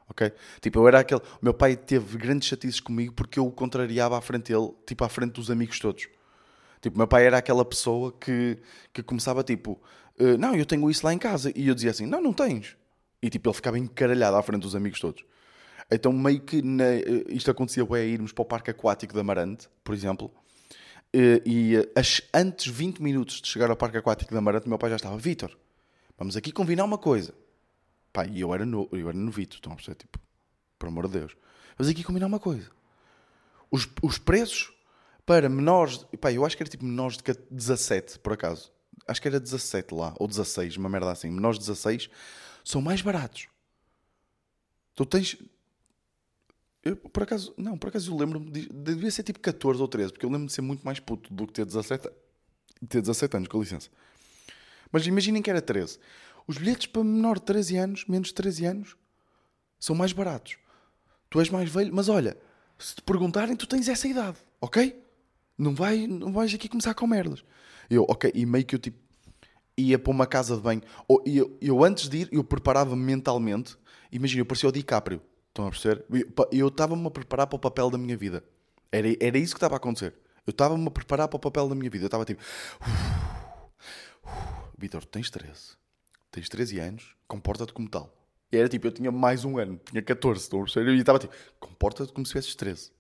ok? 0.10 0.34
Tipo, 0.62 0.80
eu 0.80 0.88
era 0.88 1.00
aquele. 1.00 1.22
O 1.22 1.40
meu 1.42 1.54
pai 1.54 1.78
teve 1.78 2.18
grandes 2.18 2.48
chatices 2.50 2.82
comigo 2.82 3.14
porque 3.14 3.40
eu 3.40 3.48
o 3.48 3.52
contrariava 3.52 4.18
à 4.18 4.22
frente 4.22 4.52
dele, 4.54 4.74
tipo, 4.86 5.04
à 5.04 5.10
frente 5.10 5.34
dos 5.34 5.50
amigos 5.50 5.80
todos. 5.80 6.08
Tipo, 6.82 6.98
meu 6.98 7.08
pai 7.08 7.26
era 7.26 7.38
aquela 7.38 7.64
pessoa 7.64 8.12
que, 8.12 8.58
que 8.92 9.02
começava 9.02 9.44
tipo, 9.44 9.82
uh, 10.20 10.38
não, 10.38 10.56
eu 10.56 10.66
tenho 10.66 10.90
isso 10.92 11.06
lá 11.06 11.14
em 11.14 11.18
casa. 11.18 11.52
E 11.56 11.68
eu 11.70 11.76
dizia 11.76 11.92
assim, 11.92 12.06
não, 12.06 12.22
não 12.22 12.34
tens. 12.34 12.76
E 13.22 13.30
tipo, 13.30 13.50
ele 13.50 13.56
ficava 13.56 13.80
encaralhado 13.80 14.36
à 14.36 14.44
frente 14.44 14.62
dos 14.62 14.76
amigos 14.76 15.00
todos. 15.00 15.24
Então, 15.92 16.12
meio 16.12 16.42
que 16.42 16.62
na, 16.62 16.84
uh, 16.84 17.32
isto 17.32 17.52
acontecia 17.52 17.86
bem, 17.86 18.10
irmos 18.10 18.32
para 18.32 18.42
o 18.42 18.46
parque 18.46 18.72
aquático 18.72 19.14
da 19.14 19.22
Amarante, 19.22 19.70
por 19.84 19.94
exemplo. 19.94 20.32
Uh, 21.16 21.42
e 21.46 21.76
as, 21.96 22.22
antes 22.34 22.68
20 22.68 23.02
minutos 23.02 23.42
de 23.42 23.48
chegar 23.48 23.70
ao 23.70 23.76
parque 23.78 23.98
aquático 23.98 24.34
da 24.34 24.40
Amarante, 24.40 24.68
meu 24.68 24.78
pai 24.78 24.90
já 24.90 24.96
estava, 24.96 25.18
Vitor, 25.18 25.56
vamos 26.18 26.36
aqui 26.36 26.52
combinar 26.52 26.84
uma 26.84 26.98
coisa. 26.98 27.34
E 28.32 28.42
eu 28.42 28.54
era, 28.54 28.66
no, 28.66 28.88
eu 28.92 29.10
era 29.10 29.18
novito, 29.18 29.60
a 29.70 29.76
perceber? 29.76 29.96
Tipo, 29.96 30.20
por 30.78 30.88
amor 30.88 31.08
de 31.08 31.20
Deus. 31.20 31.36
Mas 31.78 31.88
aqui 31.88 32.04
combinar 32.04 32.28
uma 32.28 32.40
coisa. 32.40 32.70
Os, 33.72 33.88
os 34.02 34.18
preços 34.20 34.72
para 35.26 35.50
menores. 35.50 36.06
Pá, 36.20 36.32
eu 36.32 36.46
acho 36.46 36.56
que 36.56 36.64
era 36.64 36.70
tipo 36.70 36.86
menores 36.86 37.18
de 37.18 37.24
17, 37.50 38.20
por 38.20 38.34
acaso. 38.34 38.72
Acho 39.08 39.22
que 39.22 39.28
era 39.28 39.40
17 39.40 39.94
lá, 39.94 40.14
ou 40.20 40.28
16, 40.28 40.78
uma 40.78 40.90
merda 40.90 41.12
assim. 41.12 41.30
Menores 41.30 41.58
de 41.58 41.66
16 41.66 42.10
são 42.64 42.82
mais 42.82 43.02
baratos. 43.02 43.48
Tu 44.96 45.06
tens. 45.06 45.38
Eu, 46.84 46.98
por 46.98 47.24
acaso, 47.24 47.54
não, 47.58 47.78
por 47.78 47.88
acaso 47.88 48.12
eu 48.12 48.18
lembro-me. 48.18 48.52
De, 48.52 48.68
devia 48.68 49.10
ser 49.10 49.24
tipo 49.24 49.40
14 49.40 49.82
ou 49.82 49.88
13, 49.88 50.12
porque 50.12 50.26
eu 50.26 50.30
lembro-me 50.30 50.48
de 50.48 50.54
ser 50.54 50.62
muito 50.62 50.84
mais 50.84 51.00
puto 51.00 51.34
do 51.34 51.48
que 51.48 51.54
ter 51.54 51.66
17, 51.66 52.10
ter 52.90 53.02
17 53.02 53.38
anos, 53.38 53.48
com 53.48 53.60
licença. 53.60 53.90
Mas 54.92 55.08
imaginem 55.08 55.42
que 55.42 55.50
era 55.50 55.62
13. 55.62 55.98
Os 56.46 56.58
bilhetes 56.58 56.88
para 56.88 57.04
menor 57.04 57.40
de 57.40 57.46
13 57.46 57.78
anos, 57.78 58.06
menos 58.06 58.28
de 58.28 58.34
13 58.34 58.66
anos, 58.66 58.98
são 59.80 59.96
mais 59.96 60.12
baratos. 60.12 60.58
Tu 61.30 61.40
és 61.40 61.50
mais 61.50 61.70
velho, 61.70 61.94
mas 61.96 62.10
olha, 62.10 62.38
se 62.78 62.96
te 62.96 63.02
perguntarem, 63.02 63.56
tu 63.56 63.66
tens 63.66 63.88
essa 63.88 64.08
idade, 64.08 64.38
ok? 64.60 65.02
Não, 65.58 65.74
vai, 65.74 66.06
não 66.06 66.34
vais 66.34 66.54
aqui 66.54 66.68
começar 66.68 66.94
com 66.94 67.08
merdas. 67.08 67.44
Eu, 67.90 68.06
ok, 68.10 68.32
e 68.36 68.46
meio 68.46 68.66
que 68.66 68.76
eu 68.76 68.80
tipo 68.80 68.98
ia 69.78 69.98
para 69.98 70.12
uma 70.12 70.28
casa 70.28 70.56
de 70.56 70.62
banho, 70.62 70.82
ou 71.08 71.24
eu, 71.26 71.58
eu 71.60 71.84
antes 71.84 72.08
de 72.08 72.20
ir, 72.20 72.30
eu 72.32 72.44
preparava-me 72.44 73.02
mentalmente. 73.04 73.76
Imagina, 74.12 74.42
eu 74.42 74.46
parecia 74.46 74.70
o 74.70 74.72
DiCaprio, 74.72 75.22
estão 75.54 75.68
a 75.68 75.70
perceber? 75.70 76.06
Eu 76.52 76.68
estava-me 76.68 77.08
a 77.08 77.12
preparar 77.12 77.48
para 77.48 77.56
o 77.56 77.60
papel 77.60 77.90
da 77.90 77.98
minha 77.98 78.18
vida. 78.18 78.44
Era, 78.92 79.08
era 79.20 79.38
isso 79.38 79.54
que 79.54 79.58
estava 79.58 79.76
a 79.76 79.78
acontecer. 79.78 80.14
Eu 80.46 80.52
estava-me 80.52 80.86
a 80.88 80.92
preparar 80.92 81.28
para 81.28 81.38
o 81.38 81.40
papel 81.40 81.70
da 81.70 81.76
minha 81.76 81.90
vida. 81.90 82.06
Eu 82.06 82.08
estava 82.08 82.26
tipo, 82.26 82.42
Vitor, 84.78 85.06
tens 85.06 85.30
13 85.30 85.84
tens 86.34 86.50
13 86.50 86.80
anos, 86.80 87.16
comporta-te 87.28 87.72
como 87.72 87.88
tal. 87.88 88.12
E 88.52 88.58
era 88.58 88.68
tipo, 88.68 88.88
eu 88.88 88.92
tinha 88.92 89.12
mais 89.12 89.46
um 89.46 89.58
ano, 89.58 89.80
tinha 89.90 90.02
14, 90.02 90.42
estão 90.42 90.60
a 90.60 90.64
perceber? 90.64 90.92
E 90.92 91.00
estava 91.00 91.20
tipo, 91.20 91.34
comporta-te 91.60 92.12
como 92.12 92.26
se 92.26 92.32
tivesses 92.32 92.56
13. 92.56 92.92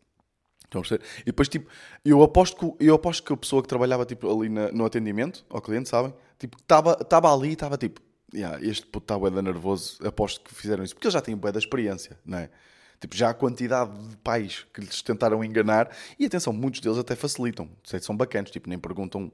Estão 0.64 0.82
a 0.82 0.84
perceber? 0.84 1.04
E 1.22 1.26
depois, 1.26 1.50
tipo, 1.50 1.70
eu 2.06 2.22
aposto 2.22 2.58
que, 2.58 2.86
eu 2.86 2.96
aposto 2.96 3.24
que 3.24 3.34
a 3.34 3.38
pessoa 3.38 3.62
que 3.62 3.68
trabalhava 3.68 4.06
tipo, 4.06 4.32
ali 4.32 4.50
na, 4.50 4.72
no 4.72 4.86
atendimento 4.86 5.44
ao 5.50 5.62
cliente, 5.62 5.90
sabem? 5.90 6.14
Tipo, 6.38 6.58
estava 6.58 7.34
ali 7.34 7.50
e 7.50 7.54
estava 7.54 7.78
tipo, 7.78 8.02
yeah, 8.34 8.60
este 8.62 8.86
puto 8.86 9.06
está 9.06 9.18
bué 9.18 9.30
nervoso, 9.42 9.98
aposto 10.06 10.42
que 10.42 10.54
fizeram 10.54 10.84
isso. 10.84 10.94
Porque 10.96 11.08
eles 11.08 11.14
já 11.14 11.22
têm 11.22 11.36
bué 11.36 11.52
da 11.52 11.60
experiência, 11.60 12.18
não 12.26 12.40
é? 12.40 12.50
Tipo, 13.00 13.18
já 13.18 13.30
a 13.30 13.34
quantidade 13.34 13.92
de 14.08 14.16
pais 14.18 14.66
que 14.74 14.80
lhes 14.80 15.02
tentaram 15.02 15.44
enganar, 15.44 15.94
e 16.18 16.26
atenção, 16.26 16.54
muitos 16.54 16.80
deles 16.80 16.98
até 16.98 17.18
facilitam, 17.18 17.70
são 18.00 18.16
bacanas, 18.16 18.50
tipo, 18.50 18.70
nem 18.70 18.80
perguntam, 18.80 19.30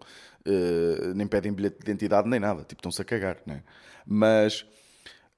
uh, 0.48 1.14
nem 1.14 1.28
pedem 1.28 1.54
bilhete 1.54 1.78
de 1.78 1.84
identidade, 1.84 2.28
nem 2.28 2.40
nada, 2.40 2.64
tipo, 2.64 2.80
estão-se 2.80 3.00
a 3.00 3.06
cagar, 3.06 3.38
né? 3.46 3.62
Mas, 4.08 4.66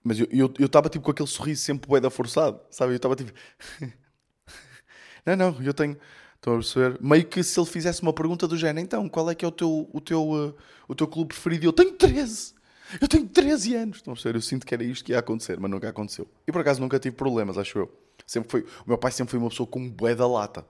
mas 0.02 0.18
eu 0.18 0.50
estava, 0.66 0.88
tipo, 0.88 1.04
com 1.04 1.12
aquele 1.12 1.28
sorriso 1.28 1.62
sempre 1.62 1.90
bué 1.90 2.00
da 2.00 2.10
forçado, 2.10 2.62
sabe? 2.70 2.94
Eu 2.94 2.96
estava 2.96 3.18
tipo, 3.18 3.34
não, 5.26 5.36
não, 5.36 5.62
eu 5.62 5.74
tenho, 5.74 5.98
estão 6.36 6.54
a 6.54 6.56
perceber? 6.56 6.98
Meio 7.02 7.26
que 7.26 7.44
se 7.44 7.60
ele 7.60 7.68
fizesse 7.68 8.02
uma 8.02 8.14
pergunta 8.14 8.48
do 8.48 8.56
género, 8.56 8.80
então, 8.80 9.10
qual 9.10 9.30
é 9.30 9.36
que 9.36 9.44
é 9.44 9.48
o 9.50 9.52
teu, 9.52 9.90
o 9.92 10.00
teu, 10.00 10.24
uh, 10.30 10.56
o 10.88 10.96
teu 10.96 11.06
clube 11.06 11.34
preferido? 11.34 11.66
Eu 11.66 11.74
tenho 11.74 11.92
13! 11.92 12.61
Eu 13.00 13.08
tenho 13.08 13.28
13 13.28 13.76
anos! 13.76 13.98
Estão 13.98 14.14
a 14.14 14.16
perceber? 14.16 14.38
Eu 14.38 14.42
sinto 14.42 14.66
que 14.66 14.74
era 14.74 14.84
isto 14.84 15.06
que 15.06 15.12
ia 15.12 15.20
acontecer, 15.20 15.60
mas 15.60 15.70
nunca 15.70 15.90
aconteceu. 15.90 16.28
E 16.48 16.52
por 16.52 16.62
acaso 16.62 16.82
nunca 16.82 17.00
tive 17.00 17.16
problemas, 17.16 17.58
acho 17.58 17.78
eu. 17.78 17.92
Sempre 18.26 18.50
foi, 18.50 18.62
o 18.62 18.88
meu 18.88 18.98
pai 18.98 19.12
sempre 19.12 19.32
foi 19.32 19.40
uma 19.40 19.50
pessoa 19.50 19.68
com 19.68 19.90
bué 19.90 20.16
da 20.16 20.28
lata. 20.28 20.66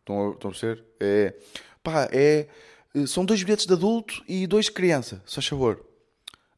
Estão 0.00 0.30
a, 0.30 0.32
estão 0.32 0.50
a 0.50 0.52
perceber? 0.52 0.84
É, 1.00 1.34
pá, 1.82 2.08
é, 2.12 2.48
são 3.06 3.24
dois 3.24 3.42
bilhetes 3.42 3.66
de 3.66 3.72
adulto 3.72 4.22
e 4.28 4.46
dois 4.46 4.66
de 4.66 4.72
criança, 4.72 5.22
só 5.24 5.40
favor. 5.40 5.84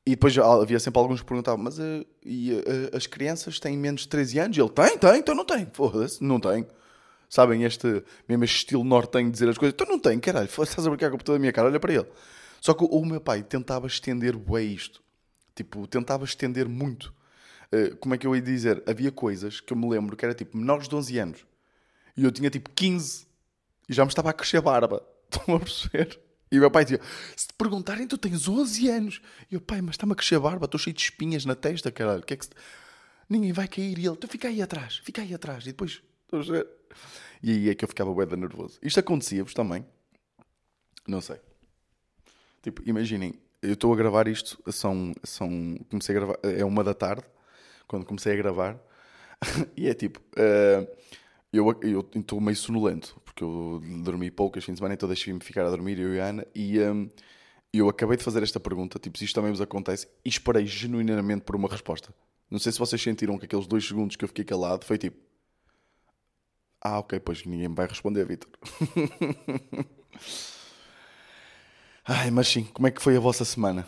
E 0.07 0.11
depois 0.11 0.37
havia 0.37 0.79
sempre 0.79 1.01
alguns 1.01 1.21
que 1.21 1.27
perguntavam, 1.27 1.65
mas 1.65 1.79
uh, 1.79 2.05
e, 2.25 2.53
uh, 2.53 2.97
as 2.97 3.07
crianças 3.07 3.59
têm 3.59 3.77
menos 3.77 4.03
de 4.03 4.09
13 4.09 4.39
anos? 4.39 4.57
E 4.57 4.61
ele, 4.61 4.69
tem, 4.69 4.99
tem, 4.99 5.19
então 5.19 5.35
não 5.35 5.47
tem. 5.47 5.67
Foda-se, 5.73 6.23
não 6.23 6.39
tem. 6.39 6.67
Sabem, 7.29 7.65
este 7.65 8.05
mesmo 8.29 8.45
este 8.45 8.59
estilo 8.59 8.85
nortenho 8.85 9.27
de 9.27 9.33
dizer 9.33 9.49
as 9.49 9.57
coisas. 9.57 9.73
Então 9.75 9.87
não 9.87 9.99
tem, 9.99 10.21
caralho, 10.21 10.47
estás 10.47 10.87
a 10.87 10.91
brincar 10.91 11.11
com 11.11 11.33
a 11.33 11.39
minha 11.39 11.53
cara, 11.53 11.69
olha 11.69 11.81
para 11.81 11.95
ele. 11.95 12.07
Só 12.65 12.73
que 12.73 12.83
o, 12.83 13.05
meu 13.05 13.21
pai 13.21 13.43
tentava 13.43 13.87
estender 13.87 14.35
bué 14.39 14.63
isto. 14.63 15.03
Tipo, 15.55 15.87
tentava 15.87 16.25
estender 16.25 16.67
muito. 16.67 17.13
Eh, 17.71 17.91
como 18.01 18.15
é 18.15 18.19
que 18.19 18.27
eu 18.27 18.35
ia 18.35 18.41
dizer? 18.41 18.83
Havia 18.87 19.13
coisas 19.13 19.61
que 19.61 19.71
eu 19.75 19.77
me 19.77 19.87
lembro 19.87 20.17
que 20.17 20.25
era 20.25 20.33
tipo 20.33 20.57
menores 20.57 20.89
de 20.89 20.95
11 20.95 21.19
anos 21.19 21.47
e 22.17 22.25
eu 22.25 22.33
tinha 22.33 22.49
tipo 22.49 22.71
15. 22.71 23.27
E 23.87 23.93
já 23.93 24.03
me 24.03 24.09
estava 24.09 24.31
a 24.31 24.33
crescer 24.33 24.63
barba. 24.63 25.07
Estão 25.31 25.57
a 25.57 25.61
perceber? 25.61 26.19
E 26.51 26.57
o 26.57 26.61
meu 26.61 26.71
pai 26.71 26.85
dizia: 26.85 27.03
Se 27.37 27.49
te 27.49 27.53
perguntarem, 27.53 28.07
tu 28.07 28.17
tens 28.17 28.49
11 28.49 28.89
anos. 28.89 29.21
E 29.51 29.57
eu, 29.57 29.61
pai, 29.61 29.83
mas 29.83 29.97
está-me 29.97 30.15
a 30.15 30.17
crescer 30.17 30.39
barba, 30.39 30.65
estou 30.65 30.81
cheio 30.81 30.97
de 30.97 31.03
espinhas 31.03 31.45
na 31.45 31.55
testa, 31.55 31.93
caralho. 31.93 32.23
Que 32.23 32.33
é 32.33 32.37
que 32.39 32.47
se... 32.47 32.51
Ninguém 33.29 33.53
vai 33.53 33.69
cair. 33.69 33.99
E 33.99 34.07
ele, 34.07 34.17
tu 34.17 34.27
fica 34.27 34.49
aí 34.49 34.63
atrás, 34.63 35.03
fica 35.05 35.21
aí 35.21 35.35
atrás. 35.35 35.65
E 35.65 35.67
depois, 35.67 36.03
estão 36.23 36.41
a 36.41 36.43
perceber? 36.43 36.67
E 37.43 37.51
aí 37.51 37.69
é 37.69 37.75
que 37.75 37.85
eu 37.85 37.89
ficava 37.91 38.11
bué 38.11 38.25
nervoso. 38.25 38.79
Isto 38.81 39.01
acontecia-vos 39.01 39.53
também? 39.53 39.85
Não 41.07 41.21
sei. 41.21 41.39
Tipo, 42.65 42.81
imaginem, 42.87 43.35
eu 43.61 43.75
estou 43.75 43.93
a 43.93 43.97
gravar 43.97 44.27
isto, 44.27 44.59
são, 44.73 45.13
são, 45.23 45.79
comecei 45.91 46.17
a 46.17 46.19
gravar, 46.19 46.39
é 46.43 46.65
uma 46.65 46.83
da 46.83 46.95
tarde, 46.95 47.23
quando 47.87 48.07
comecei 48.07 48.33
a 48.33 48.37
gravar, 48.37 48.81
e 49.77 49.87
é 49.87 49.93
tipo, 49.93 50.19
uh, 50.19 50.89
eu 51.53 52.09
estou 52.17 52.41
meio 52.41 52.57
sonolento, 52.57 53.21
porque 53.23 53.45
eu 53.45 53.83
dormi 54.03 54.31
pouco 54.31 54.57
este 54.57 54.65
fim 54.65 54.73
de 54.73 54.79
semana, 54.79 54.95
então 54.95 55.07
deixei-me 55.07 55.41
ficar 55.41 55.67
a 55.67 55.69
dormir, 55.69 55.99
eu 55.99 56.15
e 56.15 56.21
a 56.21 56.25
Ana, 56.25 56.47
e 56.55 56.81
um, 56.81 57.11
eu 57.71 57.87
acabei 57.87 58.17
de 58.17 58.25
fazer 58.25 58.43
esta 58.43 58.59
pergunta, 58.59 58.99
tipo, 58.99 59.19
se 59.19 59.27
isto 59.27 59.35
também 59.35 59.51
vos 59.51 59.61
acontece, 59.61 60.09
e 60.25 60.31
esperei 60.31 60.65
genuinamente 60.65 61.43
por 61.43 61.55
uma 61.55 61.69
resposta. 61.69 62.15
Não 62.51 62.59
sei 62.59 62.73
se 62.73 62.79
vocês 62.79 63.03
sentiram 63.03 63.37
que 63.37 63.45
aqueles 63.45 63.67
dois 63.67 63.87
segundos 63.87 64.17
que 64.17 64.25
eu 64.25 64.29
fiquei 64.29 64.47
calado 64.47 64.87
foi 64.87 64.97
tipo, 64.97 65.19
ah, 66.81 67.01
ok, 67.01 67.21
pois 67.21 67.45
ninguém 67.45 67.69
me 67.69 67.75
vai 67.75 67.87
responder, 67.87 68.25
Vitor. 68.25 68.49
Ai, 72.07 72.31
mas 72.31 72.49
sim, 72.49 72.65
como 72.65 72.87
é 72.87 72.91
que 72.91 73.01
foi 73.01 73.17
a 73.17 73.21
vossa 73.21 73.47
semana? 73.47 73.87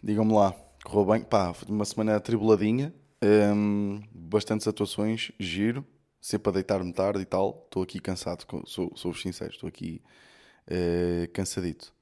Digam-me 0.00 0.32
lá. 0.32 0.54
Correu 0.84 1.04
bem? 1.04 1.24
Pá, 1.24 1.52
foi 1.52 1.68
uma 1.68 1.84
semana 1.84 2.14
atribuladinha. 2.14 2.94
Um, 3.20 4.00
bastantes 4.12 4.68
atuações, 4.68 5.32
giro. 5.36 5.84
Sempre 6.20 6.50
a 6.50 6.52
deitar-me 6.52 6.92
tarde 6.92 7.20
e 7.20 7.24
tal. 7.24 7.64
Estou 7.64 7.82
aqui 7.82 7.98
cansado, 7.98 8.46
sou, 8.66 8.92
sou 8.94 9.12
sincero. 9.14 9.50
Estou 9.50 9.68
aqui 9.68 10.00
uh, 10.68 11.28
cansadito. 11.32 11.92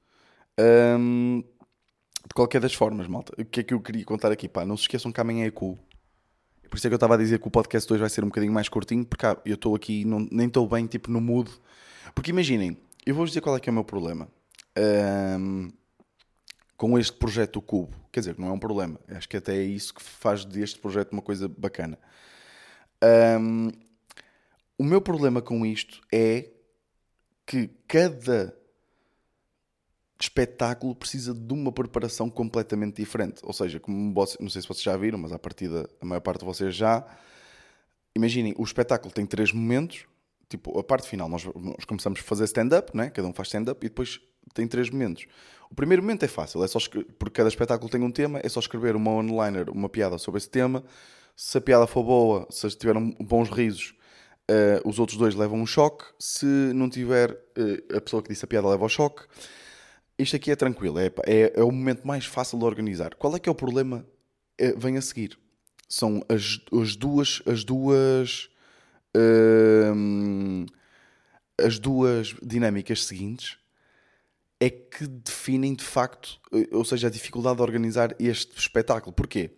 Um, 0.99 1.43
de 2.27 2.33
qualquer 2.35 2.61
das 2.61 2.75
formas, 2.75 3.07
malta. 3.07 3.33
O 3.41 3.43
que 3.43 3.61
é 3.61 3.63
que 3.63 3.73
eu 3.73 3.81
queria 3.81 4.05
contar 4.05 4.31
aqui? 4.31 4.47
Pá, 4.47 4.63
não 4.67 4.77
se 4.77 4.83
esqueçam 4.83 5.11
que 5.11 5.19
amanhã 5.19 5.47
é 5.47 5.51
cool. 5.51 5.79
Por 6.69 6.77
isso 6.77 6.85
é 6.85 6.91
que 6.91 6.93
eu 6.93 6.97
estava 6.97 7.15
a 7.15 7.17
dizer 7.17 7.39
que 7.39 7.47
o 7.47 7.51
podcast 7.51 7.91
hoje 7.91 8.01
vai 8.01 8.09
ser 8.11 8.23
um 8.23 8.27
bocadinho 8.27 8.53
mais 8.53 8.69
curtinho, 8.69 9.03
porque 9.03 9.25
ah, 9.25 9.35
eu 9.43 9.55
estou 9.55 9.75
aqui, 9.75 10.05
não, 10.05 10.27
nem 10.31 10.45
estou 10.45 10.67
bem, 10.67 10.85
tipo, 10.85 11.09
no 11.09 11.19
mood. 11.19 11.49
Porque 12.13 12.29
imaginem, 12.29 12.77
eu 13.03 13.15
vou-vos 13.15 13.31
dizer 13.31 13.41
qual 13.41 13.57
é 13.57 13.59
que 13.59 13.67
é 13.67 13.71
o 13.71 13.73
meu 13.73 13.83
problema 13.83 14.29
um, 14.79 15.71
com 16.77 16.97
este 16.97 17.13
projeto 17.17 17.53
do 17.53 17.61
Cubo. 17.61 17.95
Quer 18.11 18.21
dizer, 18.21 18.39
não 18.39 18.47
é 18.47 18.51
um 18.51 18.59
problema. 18.59 18.99
Acho 19.09 19.27
que 19.27 19.37
até 19.37 19.57
é 19.57 19.63
isso 19.63 19.93
que 19.93 20.01
faz 20.01 20.45
deste 20.45 20.79
projeto 20.79 21.11
uma 21.11 21.21
coisa 21.21 21.47
bacana. 21.47 21.99
Um, 23.39 23.69
o 24.77 24.83
meu 24.83 25.01
problema 25.01 25.41
com 25.41 25.65
isto 25.65 26.01
é 26.11 26.49
que 27.45 27.69
cada 27.87 28.55
espetáculo 30.21 30.95
precisa 30.95 31.33
de 31.33 31.53
uma 31.53 31.71
preparação 31.71 32.29
completamente 32.29 33.01
diferente. 33.01 33.41
Ou 33.43 33.53
seja, 33.53 33.79
como 33.79 34.13
não 34.39 34.49
sei 34.49 34.61
se 34.61 34.67
vocês 34.67 34.83
já 34.83 34.95
viram, 34.95 35.17
mas 35.17 35.31
a 35.31 35.39
partida 35.39 35.89
a 35.99 36.05
maior 36.05 36.21
parte 36.21 36.39
de 36.39 36.45
vocês 36.45 36.75
já. 36.75 37.05
Imaginem, 38.15 38.53
o 38.57 38.63
espetáculo 38.63 39.13
tem 39.13 39.25
três 39.25 39.51
momentos. 39.51 40.05
Tipo, 40.47 40.79
a 40.79 40.83
parte 40.83 41.07
final, 41.07 41.29
nós, 41.29 41.43
nós 41.43 41.85
começamos 41.85 42.19
a 42.19 42.23
fazer 42.23 42.45
stand-up, 42.45 42.95
né? 42.95 43.09
cada 43.11 43.27
um 43.27 43.33
faz 43.33 43.49
stand-up, 43.49 43.85
e 43.85 43.89
depois 43.89 44.19
tem 44.53 44.67
três 44.67 44.89
momentos. 44.89 45.25
O 45.69 45.75
primeiro 45.75 46.01
momento 46.01 46.23
é 46.23 46.27
fácil, 46.27 46.63
é 46.63 46.67
só 46.67 46.79
porque 47.19 47.35
cada 47.35 47.47
espetáculo 47.47 47.89
tem 47.89 48.01
um 48.01 48.11
tema, 48.11 48.39
é 48.43 48.49
só 48.49 48.59
escrever 48.59 48.95
uma 48.95 49.11
onliner, 49.11 49.69
uma 49.69 49.87
piada 49.87 50.17
sobre 50.17 50.39
esse 50.39 50.49
tema. 50.49 50.83
Se 51.35 51.57
a 51.57 51.61
piada 51.61 51.85
for 51.85 52.03
boa, 52.03 52.47
se 52.49 52.67
tiveram 52.71 53.11
bons 53.19 53.49
risos, 53.49 53.93
uh, 54.49 54.87
os 54.89 54.97
outros 54.97 55.17
dois 55.17 55.35
levam 55.35 55.59
um 55.59 55.67
choque. 55.67 56.05
Se 56.17 56.45
não 56.45 56.89
tiver, 56.89 57.31
uh, 57.31 57.97
a 57.97 58.01
pessoa 58.01 58.23
que 58.23 58.29
disse 58.29 58.43
a 58.43 58.47
piada 58.47 58.67
leva 58.67 58.83
o 58.83 58.89
choque. 58.89 59.23
Isto 60.17 60.35
aqui 60.35 60.51
é 60.51 60.55
tranquilo, 60.55 60.99
é, 60.99 61.05
é, 61.25 61.53
é, 61.55 61.63
o 61.63 61.71
momento 61.71 62.05
mais 62.05 62.25
fácil 62.25 62.57
de 62.57 62.65
organizar. 62.65 63.13
Qual 63.15 63.33
é 63.35 63.39
que 63.39 63.47
é 63.47 63.51
o 63.51 63.55
problema? 63.55 64.05
É, 64.57 64.73
vem 64.73 64.97
a 64.97 65.01
seguir. 65.01 65.37
São 65.87 66.21
as, 66.27 66.59
as 66.81 66.95
duas. 66.95 67.41
As 67.45 67.63
duas. 67.63 68.49
Uh, 69.15 70.65
as 71.61 71.77
duas 71.77 72.35
dinâmicas 72.41 73.05
seguintes 73.05 73.58
é 74.59 74.69
que 74.69 75.07
definem 75.07 75.73
de 75.73 75.83
facto, 75.83 76.39
eh, 76.53 76.67
ou 76.71 76.83
seja, 76.83 77.07
a 77.07 77.09
dificuldade 77.09 77.57
de 77.57 77.61
organizar 77.61 78.13
este 78.19 78.57
espetáculo. 78.57 79.13
Porquê? 79.13 79.51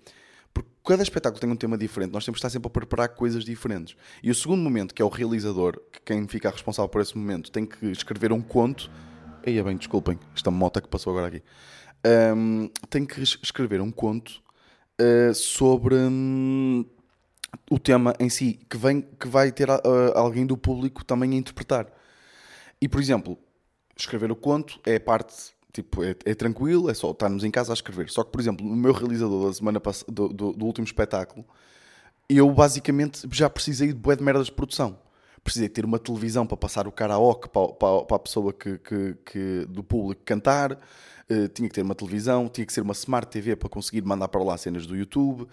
Porque 0.53 0.69
cada 0.85 1.01
espetáculo 1.01 1.39
tem 1.39 1.49
um 1.49 1.55
tema 1.55 1.77
diferente, 1.77 2.11
nós 2.11 2.23
temos 2.23 2.39
que 2.39 2.45
estar 2.45 2.49
sempre 2.49 2.67
a 2.67 2.69
preparar 2.69 3.09
coisas 3.09 3.43
diferentes. 3.43 3.95
E 4.21 4.29
o 4.29 4.35
segundo 4.35 4.61
momento, 4.61 4.93
que 4.93 5.01
é 5.01 5.05
o 5.05 5.09
realizador, 5.09 5.81
que 5.91 6.01
quem 6.01 6.27
fica 6.27 6.49
responsável 6.51 6.89
por 6.89 7.01
esse 7.01 7.17
momento, 7.17 7.51
tem 7.51 7.65
que 7.65 7.87
escrever 7.87 8.31
um 8.31 8.41
conto. 8.41 8.91
Aí 9.45 9.61
bem, 9.63 9.75
desculpem, 9.75 10.19
esta 10.35 10.51
moto 10.51 10.81
que 10.81 10.87
passou 10.87 11.11
agora 11.11 11.27
aqui. 11.27 11.43
Um, 12.35 12.69
tem 12.89 13.05
que 13.05 13.21
escrever 13.21 13.81
um 13.81 13.91
conto 13.91 14.41
uh, 14.99 15.33
sobre 15.33 15.95
um, 15.95 16.85
o 17.69 17.79
tema 17.79 18.13
em 18.19 18.29
si, 18.29 18.59
que, 18.69 18.77
vem, 18.77 19.01
que 19.01 19.27
vai 19.27 19.51
ter 19.51 19.69
uh, 19.69 19.81
alguém 20.15 20.45
do 20.45 20.57
público 20.57 21.03
também 21.03 21.31
a 21.31 21.35
interpretar. 21.35 21.87
E, 22.79 22.87
por 22.87 22.99
exemplo, 22.99 23.37
escrever 24.01 24.31
o 24.31 24.35
conto 24.35 24.79
é 24.85 24.95
a 24.95 24.99
parte, 24.99 25.35
tipo, 25.71 26.03
é, 26.03 26.15
é, 26.25 26.33
tranquilo, 26.33 26.89
é 26.89 26.93
só 26.93 27.11
estarmos 27.11 27.43
em 27.43 27.51
casa 27.51 27.71
a 27.71 27.75
escrever. 27.75 28.09
Só 28.09 28.23
que, 28.23 28.31
por 28.31 28.41
exemplo, 28.41 28.65
no 28.65 28.75
meu 28.75 28.93
realizador 28.93 29.47
da 29.47 29.53
semana 29.53 29.81
do, 30.07 30.27
do, 30.29 30.53
do, 30.53 30.65
último 30.65 30.85
espetáculo, 30.85 31.45
eu 32.29 32.49
basicamente 32.51 33.27
já 33.31 33.49
precisei 33.49 33.89
de 33.89 33.93
bué 33.93 34.15
de 34.15 34.23
merdas 34.23 34.47
de 34.47 34.51
produção. 34.51 34.97
Precisei 35.43 35.69
ter 35.69 35.85
uma 35.85 35.97
televisão 35.97 36.45
para 36.45 36.55
passar 36.55 36.87
o 36.87 36.91
karaoke 36.91 37.49
para, 37.49 37.67
para, 37.69 38.03
para 38.03 38.15
a 38.15 38.19
pessoa 38.19 38.53
que, 38.53 38.77
que, 38.77 39.15
que, 39.25 39.65
do 39.67 39.83
público 39.83 40.21
cantar. 40.23 40.77
Uh, 41.31 41.47
tinha 41.47 41.69
que 41.69 41.73
ter 41.73 41.81
uma 41.81 41.95
televisão, 41.95 42.49
tinha 42.49 42.65
que 42.65 42.73
ser 42.73 42.81
uma 42.81 42.91
Smart 42.91 43.31
TV 43.31 43.55
para 43.55 43.69
conseguir 43.69 44.01
mandar 44.03 44.27
para 44.27 44.43
lá 44.43 44.57
cenas 44.57 44.85
do 44.85 44.95
YouTube. 44.95 45.47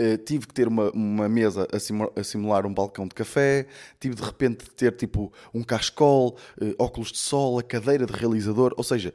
Uh, 0.00 0.16
tive 0.24 0.46
que 0.46 0.54
ter 0.54 0.68
uma, 0.68 0.90
uma 0.92 1.28
mesa 1.28 1.66
a, 1.72 1.78
simular, 1.78 2.12
a 2.16 2.24
simular 2.24 2.66
um 2.66 2.72
balcão 2.72 3.06
de 3.06 3.14
café. 3.14 3.66
Tive 3.98 4.14
de 4.14 4.22
repente 4.22 4.64
de 4.64 4.70
ter 4.70 4.92
tipo 4.92 5.32
um 5.52 5.62
cascol, 5.62 6.36
uh, 6.62 6.74
óculos 6.78 7.10
de 7.10 7.18
sol, 7.18 7.58
a 7.58 7.62
cadeira 7.64 8.06
de 8.06 8.12
realizador. 8.12 8.72
Ou 8.76 8.84
seja, 8.84 9.12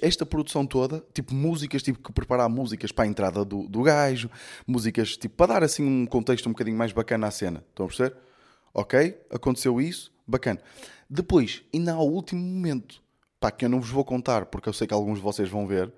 esta 0.00 0.26
produção 0.26 0.66
toda, 0.66 1.04
tipo 1.14 1.32
músicas, 1.34 1.82
tive 1.82 1.98
que 1.98 2.12
preparar 2.12 2.48
músicas 2.48 2.90
para 2.90 3.04
a 3.04 3.08
entrada 3.08 3.44
do, 3.44 3.68
do 3.68 3.82
gajo, 3.82 4.28
músicas 4.66 5.16
tipo 5.16 5.36
para 5.36 5.54
dar 5.54 5.62
assim 5.62 5.84
um 5.84 6.04
contexto 6.04 6.48
um 6.48 6.52
bocadinho 6.52 6.76
mais 6.76 6.92
bacana 6.92 7.28
à 7.28 7.30
cena. 7.30 7.64
Estão 7.70 7.86
a 7.86 7.88
perceber? 7.88 8.31
Ok? 8.74 9.18
Aconteceu 9.30 9.80
isso, 9.80 10.12
bacana. 10.26 10.60
Depois, 11.08 11.62
ainda 11.74 11.92
ao 11.92 12.08
último 12.08 12.40
momento, 12.40 13.02
pá, 13.38 13.50
que 13.50 13.64
eu 13.64 13.68
não 13.68 13.80
vos 13.80 13.90
vou 13.90 14.04
contar, 14.04 14.46
porque 14.46 14.68
eu 14.68 14.72
sei 14.72 14.86
que 14.86 14.94
alguns 14.94 15.18
de 15.18 15.24
vocês 15.24 15.48
vão 15.48 15.66
ver, 15.66 15.92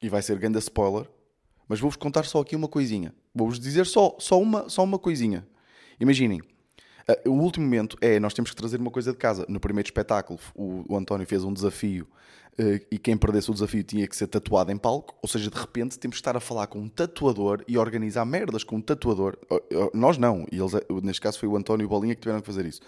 e 0.00 0.08
vai 0.08 0.22
ser 0.22 0.38
grande 0.38 0.58
spoiler, 0.58 1.08
mas 1.68 1.80
vou-vos 1.80 1.96
contar 1.96 2.24
só 2.24 2.40
aqui 2.40 2.56
uma 2.56 2.68
coisinha. 2.68 3.14
Vou-vos 3.34 3.60
dizer 3.60 3.84
só, 3.86 4.16
só, 4.18 4.40
uma, 4.40 4.68
só 4.68 4.82
uma 4.82 4.98
coisinha. 4.98 5.46
Imaginem, 6.00 6.40
o 7.26 7.32
último 7.32 7.64
momento 7.64 7.96
é, 8.00 8.20
nós 8.20 8.34
temos 8.34 8.50
que 8.50 8.56
trazer 8.56 8.78
uma 8.80 8.90
coisa 8.90 9.12
de 9.12 9.18
casa. 9.18 9.46
No 9.48 9.58
primeiro 9.58 9.86
espetáculo, 9.86 10.38
o, 10.54 10.84
o 10.88 10.96
António 10.96 11.26
fez 11.26 11.44
um 11.44 11.52
desafio 11.52 12.06
uh, 12.58 12.84
e 12.90 12.98
quem 12.98 13.16
perdesse 13.16 13.50
o 13.50 13.54
desafio 13.54 13.82
tinha 13.82 14.06
que 14.06 14.16
ser 14.16 14.26
tatuado 14.26 14.70
em 14.70 14.76
palco. 14.76 15.16
Ou 15.22 15.28
seja, 15.28 15.50
de 15.50 15.58
repente 15.58 15.98
temos 15.98 16.16
que 16.16 16.20
estar 16.20 16.36
a 16.36 16.40
falar 16.40 16.66
com 16.66 16.78
um 16.78 16.88
tatuador 16.88 17.64
e 17.66 17.78
organizar 17.78 18.24
merdas 18.24 18.62
com 18.62 18.76
um 18.76 18.80
tatuador. 18.80 19.38
Uh, 19.50 19.90
nós 19.94 20.18
não, 20.18 20.46
e 20.52 20.58
eles, 20.58 20.72
neste 21.02 21.20
caso 21.20 21.38
foi 21.38 21.48
o 21.48 21.56
António 21.56 21.84
e 21.84 21.86
o 21.86 21.88
Bolinha 21.88 22.14
que 22.14 22.20
tiveram 22.20 22.40
que 22.40 22.46
fazer 22.46 22.66
isso 22.66 22.80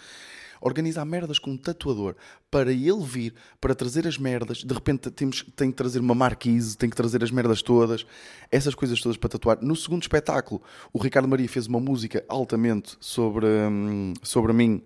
organizar 0.61 1.05
merdas 1.05 1.39
com 1.39 1.51
um 1.51 1.57
tatuador 1.57 2.15
para 2.51 2.73
ele 2.73 3.01
vir, 3.03 3.35
para 3.61 3.75
trazer 3.75 4.07
as 4.07 4.19
merdas. 4.19 4.59
De 4.59 4.75
repente 4.75 5.11
temos, 5.11 5.45
tem 5.57 5.71
que 5.71 5.77
trazer 5.77 6.01
uma 6.01 6.15
marquise, 6.15 6.77
tem 6.77 6.91
que 6.91 6.97
trazer 6.97 7.23
as 7.23 7.31
merdas 7.31 7.63
todas, 7.63 8.05
essas 8.51 8.75
coisas 8.75 9.01
todas 9.01 9.17
para 9.17 9.31
tatuar. 9.31 9.59
No 9.63 9.75
segundo 9.77 10.03
espetáculo, 10.03 10.63
o 10.93 10.99
Ricardo 10.99 11.29
Maria 11.29 11.49
fez 11.49 11.67
uma 11.67 11.81
música 11.81 12.25
altamente 12.29 12.97
sobre, 13.01 13.47
hum, 13.47 14.13
sobre 14.23 14.53
mim. 14.53 14.83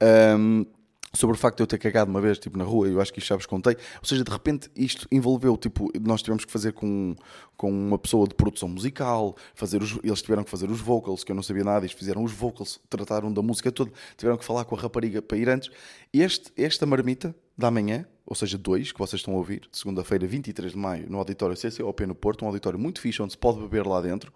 Um, 0.00 0.64
sobre 1.12 1.36
o 1.36 1.38
facto 1.38 1.56
de 1.58 1.62
eu 1.62 1.66
ter 1.66 1.78
cagado 1.78 2.10
uma 2.10 2.20
vez, 2.20 2.38
tipo, 2.38 2.58
na 2.58 2.64
rua, 2.64 2.88
eu 2.88 3.00
acho 3.00 3.12
que 3.12 3.18
isto 3.18 3.28
já 3.28 3.36
vos 3.36 3.46
contei. 3.46 3.76
Ou 4.00 4.04
seja, 4.04 4.22
de 4.22 4.30
repente 4.30 4.70
isto 4.76 5.06
envolveu, 5.10 5.56
tipo, 5.56 5.90
nós 6.00 6.22
tivemos 6.22 6.44
que 6.44 6.52
fazer 6.52 6.72
com, 6.72 7.14
com 7.56 7.70
uma 7.70 7.98
pessoa 7.98 8.26
de 8.26 8.34
produção 8.34 8.68
musical, 8.68 9.36
fazer 9.54 9.82
os, 9.82 9.98
eles 10.02 10.22
tiveram 10.22 10.44
que 10.44 10.50
fazer 10.50 10.70
os 10.70 10.80
vocals, 10.80 11.24
que 11.24 11.32
eu 11.32 11.36
não 11.36 11.42
sabia 11.42 11.64
nada, 11.64 11.84
eles 11.84 11.92
fizeram 11.92 12.22
os 12.22 12.32
vocals, 12.32 12.80
trataram 12.88 13.32
da 13.32 13.42
música 13.42 13.72
toda, 13.72 13.90
tiveram 14.16 14.36
que 14.36 14.44
falar 14.44 14.64
com 14.64 14.74
a 14.74 14.78
rapariga 14.78 15.22
para 15.22 15.38
ir 15.38 15.48
antes. 15.48 15.70
Este, 16.12 16.52
esta 16.56 16.84
marmita 16.84 17.34
da 17.56 17.70
manhã, 17.70 18.06
ou 18.26 18.36
seja, 18.36 18.58
dois, 18.58 18.92
que 18.92 18.98
vocês 18.98 19.20
estão 19.20 19.34
a 19.34 19.36
ouvir, 19.36 19.68
segunda-feira, 19.72 20.26
23 20.26 20.72
de 20.72 20.78
maio, 20.78 21.10
no 21.10 21.18
auditório 21.18 21.56
CCOP 21.56 22.06
no 22.06 22.14
Porto, 22.14 22.44
um 22.44 22.48
auditório 22.48 22.78
muito 22.78 23.00
fixe, 23.00 23.22
onde 23.22 23.32
se 23.32 23.38
pode 23.38 23.58
beber 23.58 23.86
lá 23.86 24.00
dentro, 24.00 24.32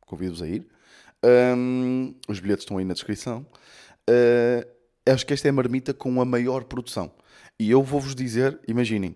convido-vos 0.00 0.42
a 0.42 0.48
ir. 0.48 0.66
Um, 1.24 2.14
os 2.28 2.40
bilhetes 2.40 2.64
estão 2.64 2.78
aí 2.78 2.84
na 2.84 2.94
descrição. 2.94 3.46
Uh, 4.08 4.79
acho 5.10 5.26
que 5.26 5.32
esta 5.32 5.48
é 5.48 5.50
a 5.50 5.52
marmita 5.52 5.92
com 5.92 6.20
a 6.20 6.24
maior 6.24 6.64
produção. 6.64 7.10
E 7.58 7.70
eu 7.70 7.82
vou-vos 7.82 8.14
dizer, 8.14 8.58
imaginem, 8.66 9.14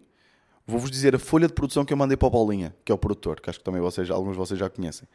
vou-vos 0.66 0.90
dizer 0.90 1.14
a 1.14 1.18
folha 1.18 1.46
de 1.46 1.54
produção 1.54 1.84
que 1.84 1.92
eu 1.92 1.96
mandei 1.96 2.16
para 2.16 2.28
o 2.28 2.30
Bolinha, 2.30 2.74
que 2.84 2.92
é 2.92 2.94
o 2.94 2.98
produtor, 2.98 3.40
que 3.40 3.48
acho 3.48 3.58
que 3.58 3.64
também 3.64 3.80
vocês, 3.80 4.10
alguns 4.10 4.32
de 4.32 4.38
vocês 4.38 4.58
já 4.58 4.68
conhecem. 4.68 5.08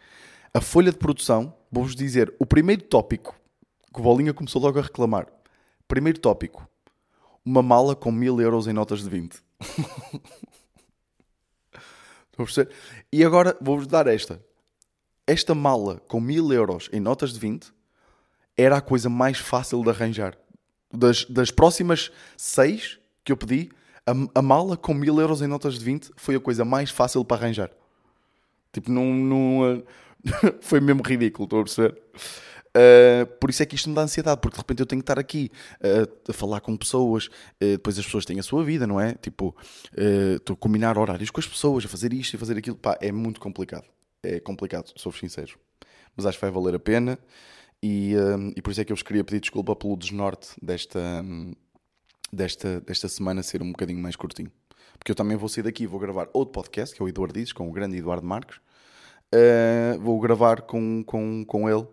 A 0.54 0.62
folha 0.62 0.92
de 0.92 0.98
produção, 0.98 1.54
vou-vos 1.72 1.96
dizer 1.96 2.34
o 2.40 2.46
primeiro 2.46 2.82
tópico 2.82 3.36
que 3.94 4.00
o 4.00 4.04
Bolinha 4.04 4.34
começou 4.34 4.62
logo 4.62 4.80
a 4.80 4.82
reclamar. 4.82 5.28
Primeiro 5.88 6.20
tópico: 6.20 6.68
uma 7.46 7.62
mala 7.62 7.96
com 7.96 8.12
mil 8.12 8.40
euros 8.42 8.68
em 8.68 8.74
notas 8.74 9.04
de 9.04 9.10
20. 9.10 9.34
Estão 12.32 12.44
a 12.44 12.44
perceber? 12.44 12.74
E 13.12 13.24
agora 13.24 13.58
vou-vos 13.62 13.88
dar 13.88 14.08
esta. 14.08 14.44
Esta 15.28 15.54
mala 15.54 16.00
com 16.08 16.20
mil 16.20 16.52
euros 16.52 16.90
em 16.92 17.00
notas 17.00 17.34
de 17.34 17.40
20 17.40 17.72
era 18.58 18.78
a 18.78 18.82
coisa 18.82 19.10
mais 19.10 19.38
fácil 19.38 19.84
de 19.84 19.90
arranjar. 19.90 20.38
Das, 20.92 21.26
das 21.26 21.52
próximas 21.52 22.12
seis 22.36 23.00
que 23.24 23.32
eu 23.32 23.38
pedi, 23.38 23.70
a, 24.06 24.40
a 24.40 24.42
mala 24.42 24.76
com 24.76 24.94
mil 24.94 25.20
euros 25.20 25.42
em 25.42 25.48
notas 25.48 25.78
de 25.78 25.86
20 25.86 26.12
foi 26.16 26.36
a 26.36 26.40
coisa 26.40 26.66
mais 26.66 26.90
fácil 26.90 27.24
para 27.24 27.38
arranjar. 27.38 27.72
Tipo, 28.72 28.92
não. 28.92 29.84
foi 30.62 30.80
mesmo 30.80 31.02
ridículo, 31.04 31.46
estou 31.46 31.62
a 31.62 31.64
perceber? 31.64 32.02
Uh, 32.70 33.26
por 33.40 33.50
isso 33.50 33.64
é 33.64 33.66
que 33.66 33.76
isto 33.76 33.90
me 33.90 33.96
dá 33.96 34.04
ansiedade, 34.04 34.40
porque 34.42 34.56
de 34.56 34.62
repente 34.62 34.80
eu 34.80 34.86
tenho 34.86 35.02
que 35.02 35.04
estar 35.04 35.20
aqui 35.20 35.52
uh, 35.78 36.30
a 36.30 36.34
falar 36.34 36.62
com 36.62 36.78
pessoas, 36.78 37.26
uh, 37.26 37.32
depois 37.60 37.98
as 37.98 38.06
pessoas 38.06 38.26
têm 38.26 38.40
a 38.40 38.44
sua 38.44 38.64
vida, 38.64 38.86
não 38.86 39.00
é? 39.00 39.14
Tipo, 39.14 39.56
estou 40.36 40.54
a 40.54 40.58
combinar 40.58 40.98
horários 40.98 41.32
com 41.32 41.40
as 41.40 41.48
pessoas, 41.48 41.86
a 41.86 41.88
fazer 41.88 42.14
isto 42.14 42.36
e 42.36 42.38
fazer 42.38 42.58
aquilo. 42.58 42.76
Pá, 42.76 42.98
é 43.02 43.12
muito 43.12 43.40
complicado. 43.40 43.86
É 44.22 44.40
complicado, 44.40 44.92
sou-vos 44.96 45.20
sincero. 45.20 45.58
Mas 46.16 46.26
acho 46.26 46.38
que 46.38 46.46
vai 46.46 46.52
valer 46.52 46.76
a 46.76 46.80
pena 46.80 47.18
e, 47.82 48.14
e 48.56 48.62
por 48.62 48.72
isso 48.72 48.82
é 48.82 48.86
que 48.86 48.92
eu 48.92 48.96
vos 48.96 49.04
queria 49.04 49.24
pedir 49.24 49.40
desculpa 49.40 49.76
pelo 49.76 49.96
desnorte 49.96 50.50
desta, 50.62 51.24
desta, 52.32 52.82
desta 52.82 53.08
semana 53.08 53.44
ser 53.44 53.62
um 53.62 53.72
bocadinho 53.72 54.00
mais 54.00 54.16
curtinho. 54.16 54.52
Porque 54.98 55.12
eu 55.12 55.16
também 55.16 55.38
vou 55.38 55.48
sair 55.48 55.64
daqui, 55.64 55.88
vou 55.88 56.00
gravar 56.00 56.28
outro 56.34 56.52
podcast, 56.52 56.94
que 56.94 57.02
é 57.02 57.06
o 57.06 57.08
Eduardo 57.08 57.34
Dizes, 57.34 57.54
com 57.54 57.70
o 57.70 57.72
grande 57.72 57.98
Eduardo 57.98 58.26
Marques. 58.26 58.60
vou 60.02 60.20
gravar 60.20 60.64
com, 60.64 61.04
com, 61.04 61.46
com 61.46 61.70
ele 61.70 61.88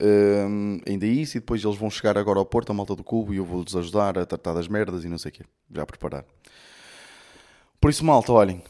um, 0.00 0.80
ainda 0.86 1.06
isso, 1.06 1.36
e 1.36 1.40
depois 1.40 1.64
eles 1.64 1.76
vão 1.76 1.90
chegar 1.90 2.18
agora 2.18 2.38
ao 2.38 2.46
Porto, 2.46 2.70
a 2.70 2.74
malta 2.74 2.94
do 2.94 3.02
Cubo, 3.02 3.32
e 3.32 3.38
eu 3.38 3.44
vou-lhes 3.44 3.74
ajudar 3.74 4.18
a 4.18 4.26
tratar 4.26 4.54
das 4.54 4.68
merdas 4.68 5.04
e 5.04 5.08
não 5.08 5.18
sei 5.18 5.30
o 5.30 5.32
quê. 5.32 5.44
Já 5.70 5.84
preparar. 5.84 6.24
Por 7.80 7.90
isso, 7.90 8.04
malta, 8.04 8.32
olhem. 8.32 8.62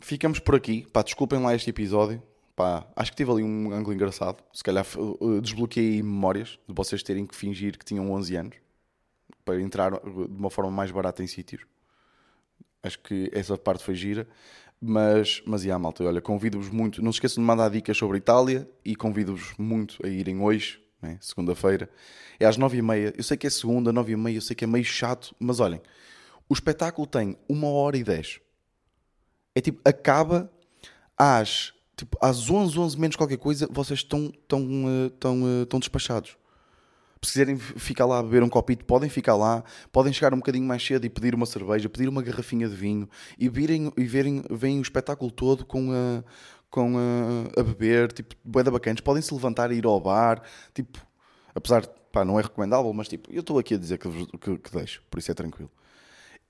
Ficamos 0.00 0.38
por 0.38 0.54
aqui. 0.54 0.86
Pá, 0.92 1.02
desculpem 1.02 1.40
lá 1.40 1.54
este 1.54 1.70
episódio. 1.70 2.22
Pá, 2.58 2.84
acho 2.96 3.12
que 3.12 3.16
tive 3.18 3.30
ali 3.30 3.44
um 3.44 3.72
ângulo 3.72 3.94
engraçado. 3.94 4.42
Se 4.52 4.64
calhar 4.64 4.84
uh, 4.98 5.40
desbloqueei 5.40 6.02
memórias 6.02 6.58
de 6.66 6.74
vocês 6.74 7.04
terem 7.04 7.24
que 7.24 7.36
fingir 7.36 7.78
que 7.78 7.84
tinham 7.84 8.10
11 8.10 8.34
anos 8.34 8.56
para 9.44 9.60
entrar 9.60 9.94
uh, 9.94 10.26
de 10.26 10.36
uma 10.36 10.50
forma 10.50 10.68
mais 10.68 10.90
barata 10.90 11.22
em 11.22 11.28
sítios. 11.28 11.64
Acho 12.82 12.98
que 12.98 13.30
essa 13.32 13.56
parte 13.56 13.84
foi 13.84 13.94
gira. 13.94 14.26
Mas, 14.80 15.40
mas, 15.46 15.62
yeah, 15.62 15.80
malta, 15.80 16.02
olha, 16.02 16.20
convido-vos 16.20 16.68
muito. 16.68 17.00
Não 17.00 17.12
se 17.12 17.18
esqueçam 17.18 17.40
de 17.40 17.46
mandar 17.46 17.68
dicas 17.68 17.96
sobre 17.96 18.18
Itália 18.18 18.68
e 18.84 18.96
convido-vos 18.96 19.54
muito 19.56 20.04
a 20.04 20.08
irem 20.08 20.40
hoje, 20.40 20.82
né, 21.00 21.16
segunda-feira. 21.20 21.88
É 22.40 22.44
às 22.44 22.56
nove 22.56 22.78
e 22.78 22.82
meia. 22.82 23.14
Eu 23.16 23.22
sei 23.22 23.36
que 23.36 23.46
é 23.46 23.50
segunda, 23.50 23.92
nove 23.92 24.14
e 24.14 24.16
meia, 24.16 24.38
eu 24.38 24.42
sei 24.42 24.56
que 24.56 24.64
é 24.64 24.66
meio 24.66 24.84
chato, 24.84 25.32
mas 25.38 25.60
olhem, 25.60 25.80
o 26.48 26.54
espetáculo 26.54 27.06
tem 27.06 27.38
uma 27.48 27.68
hora 27.68 27.96
e 27.96 28.02
dez. 28.02 28.40
É 29.54 29.60
tipo, 29.60 29.80
acaba 29.88 30.50
às, 31.16 31.72
tipo, 31.98 32.16
às 32.20 32.48
onze, 32.48 32.78
onze 32.78 32.98
menos 32.98 33.16
qualquer 33.16 33.36
coisa, 33.36 33.68
vocês 33.70 33.98
estão, 34.00 34.32
estão, 34.34 34.66
estão, 35.08 35.62
estão 35.62 35.78
despachados 35.78 36.36
se 37.26 37.32
quiserem 37.32 37.56
ficar 37.56 38.06
lá 38.06 38.18
a 38.18 38.22
beber 38.22 38.42
um 38.42 38.48
copito, 38.48 38.84
podem 38.84 39.10
ficar 39.10 39.34
lá, 39.34 39.64
podem 39.90 40.12
chegar 40.12 40.32
um 40.32 40.38
bocadinho 40.38 40.66
mais 40.66 40.84
cedo 40.84 41.04
e 41.04 41.10
pedir 41.10 41.34
uma 41.34 41.46
cerveja, 41.46 41.88
pedir 41.88 42.08
uma 42.08 42.22
garrafinha 42.22 42.68
de 42.68 42.74
vinho 42.74 43.08
e 43.38 43.48
virem 43.48 43.92
e 43.96 44.04
verem, 44.04 44.44
veem 44.50 44.78
o 44.78 44.82
espetáculo 44.82 45.30
todo 45.30 45.64
com 45.64 45.90
a, 45.92 46.22
com 46.70 46.96
a, 46.96 47.60
a 47.60 47.62
beber, 47.62 48.12
tipo, 48.12 48.34
boeda 48.44 48.70
bacanas. 48.70 49.00
Podem 49.00 49.22
se 49.22 49.34
levantar 49.34 49.72
e 49.72 49.76
ir 49.76 49.84
ao 49.84 50.00
bar, 50.00 50.42
tipo, 50.72 51.04
apesar 51.54 51.82
de, 51.82 51.90
pá, 52.12 52.24
não 52.24 52.38
é 52.38 52.42
recomendável, 52.42 52.92
mas 52.92 53.08
tipo, 53.08 53.32
eu 53.32 53.40
estou 53.40 53.58
aqui 53.58 53.74
a 53.74 53.78
dizer 53.78 53.98
que, 53.98 54.08
que, 54.38 54.58
que 54.58 54.72
deixo, 54.72 55.02
por 55.10 55.18
isso 55.18 55.30
é 55.30 55.34
tranquilo. 55.34 55.70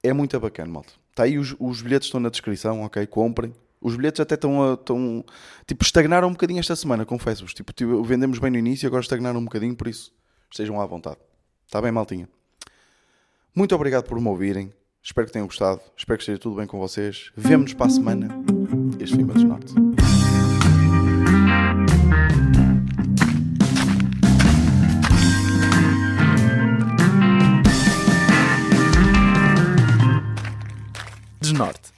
É 0.02 0.12
muito 0.12 0.38
bacana, 0.38 0.70
malta. 0.70 0.92
Está 1.10 1.24
aí, 1.24 1.38
os, 1.38 1.56
os 1.58 1.82
bilhetes 1.82 2.06
estão 2.06 2.20
na 2.20 2.28
descrição, 2.28 2.82
ok? 2.82 3.04
Comprem. 3.06 3.52
Os 3.80 3.96
bilhetes 3.96 4.20
até 4.20 4.34
estão, 4.34 4.74
estão 4.74 5.24
ah, 5.26 5.32
tipo, 5.66 5.84
estagnaram 5.84 6.28
um 6.28 6.32
bocadinho 6.32 6.58
esta 6.58 6.74
semana, 6.74 7.04
confesso-vos. 7.04 7.54
Tipo, 7.54 7.72
tipo, 7.72 8.02
vendemos 8.02 8.38
bem 8.38 8.50
no 8.50 8.58
início, 8.58 8.86
agora 8.86 9.02
estagnaram 9.02 9.38
um 9.38 9.44
bocadinho, 9.44 9.76
por 9.76 9.86
isso 9.86 10.12
estejam 10.50 10.80
à 10.80 10.86
vontade. 10.86 11.18
Está 11.66 11.80
bem, 11.80 11.92
maltinha? 11.92 12.28
Muito 13.54 13.74
obrigado 13.74 14.04
por 14.04 14.20
me 14.20 14.28
ouvirem. 14.28 14.72
Espero 15.02 15.26
que 15.26 15.32
tenham 15.32 15.46
gostado. 15.46 15.80
Espero 15.96 16.18
que 16.18 16.22
esteja 16.22 16.38
tudo 16.38 16.56
bem 16.56 16.66
com 16.66 16.78
vocês. 16.78 17.30
Vemo-nos 17.36 17.74
para 17.74 17.86
a 17.86 17.90
semana. 17.90 18.28
Este 19.00 19.14
foi 19.14 19.24
Matos 19.24 19.44
Norte. 19.44 19.74
Desnorte. 31.40 31.97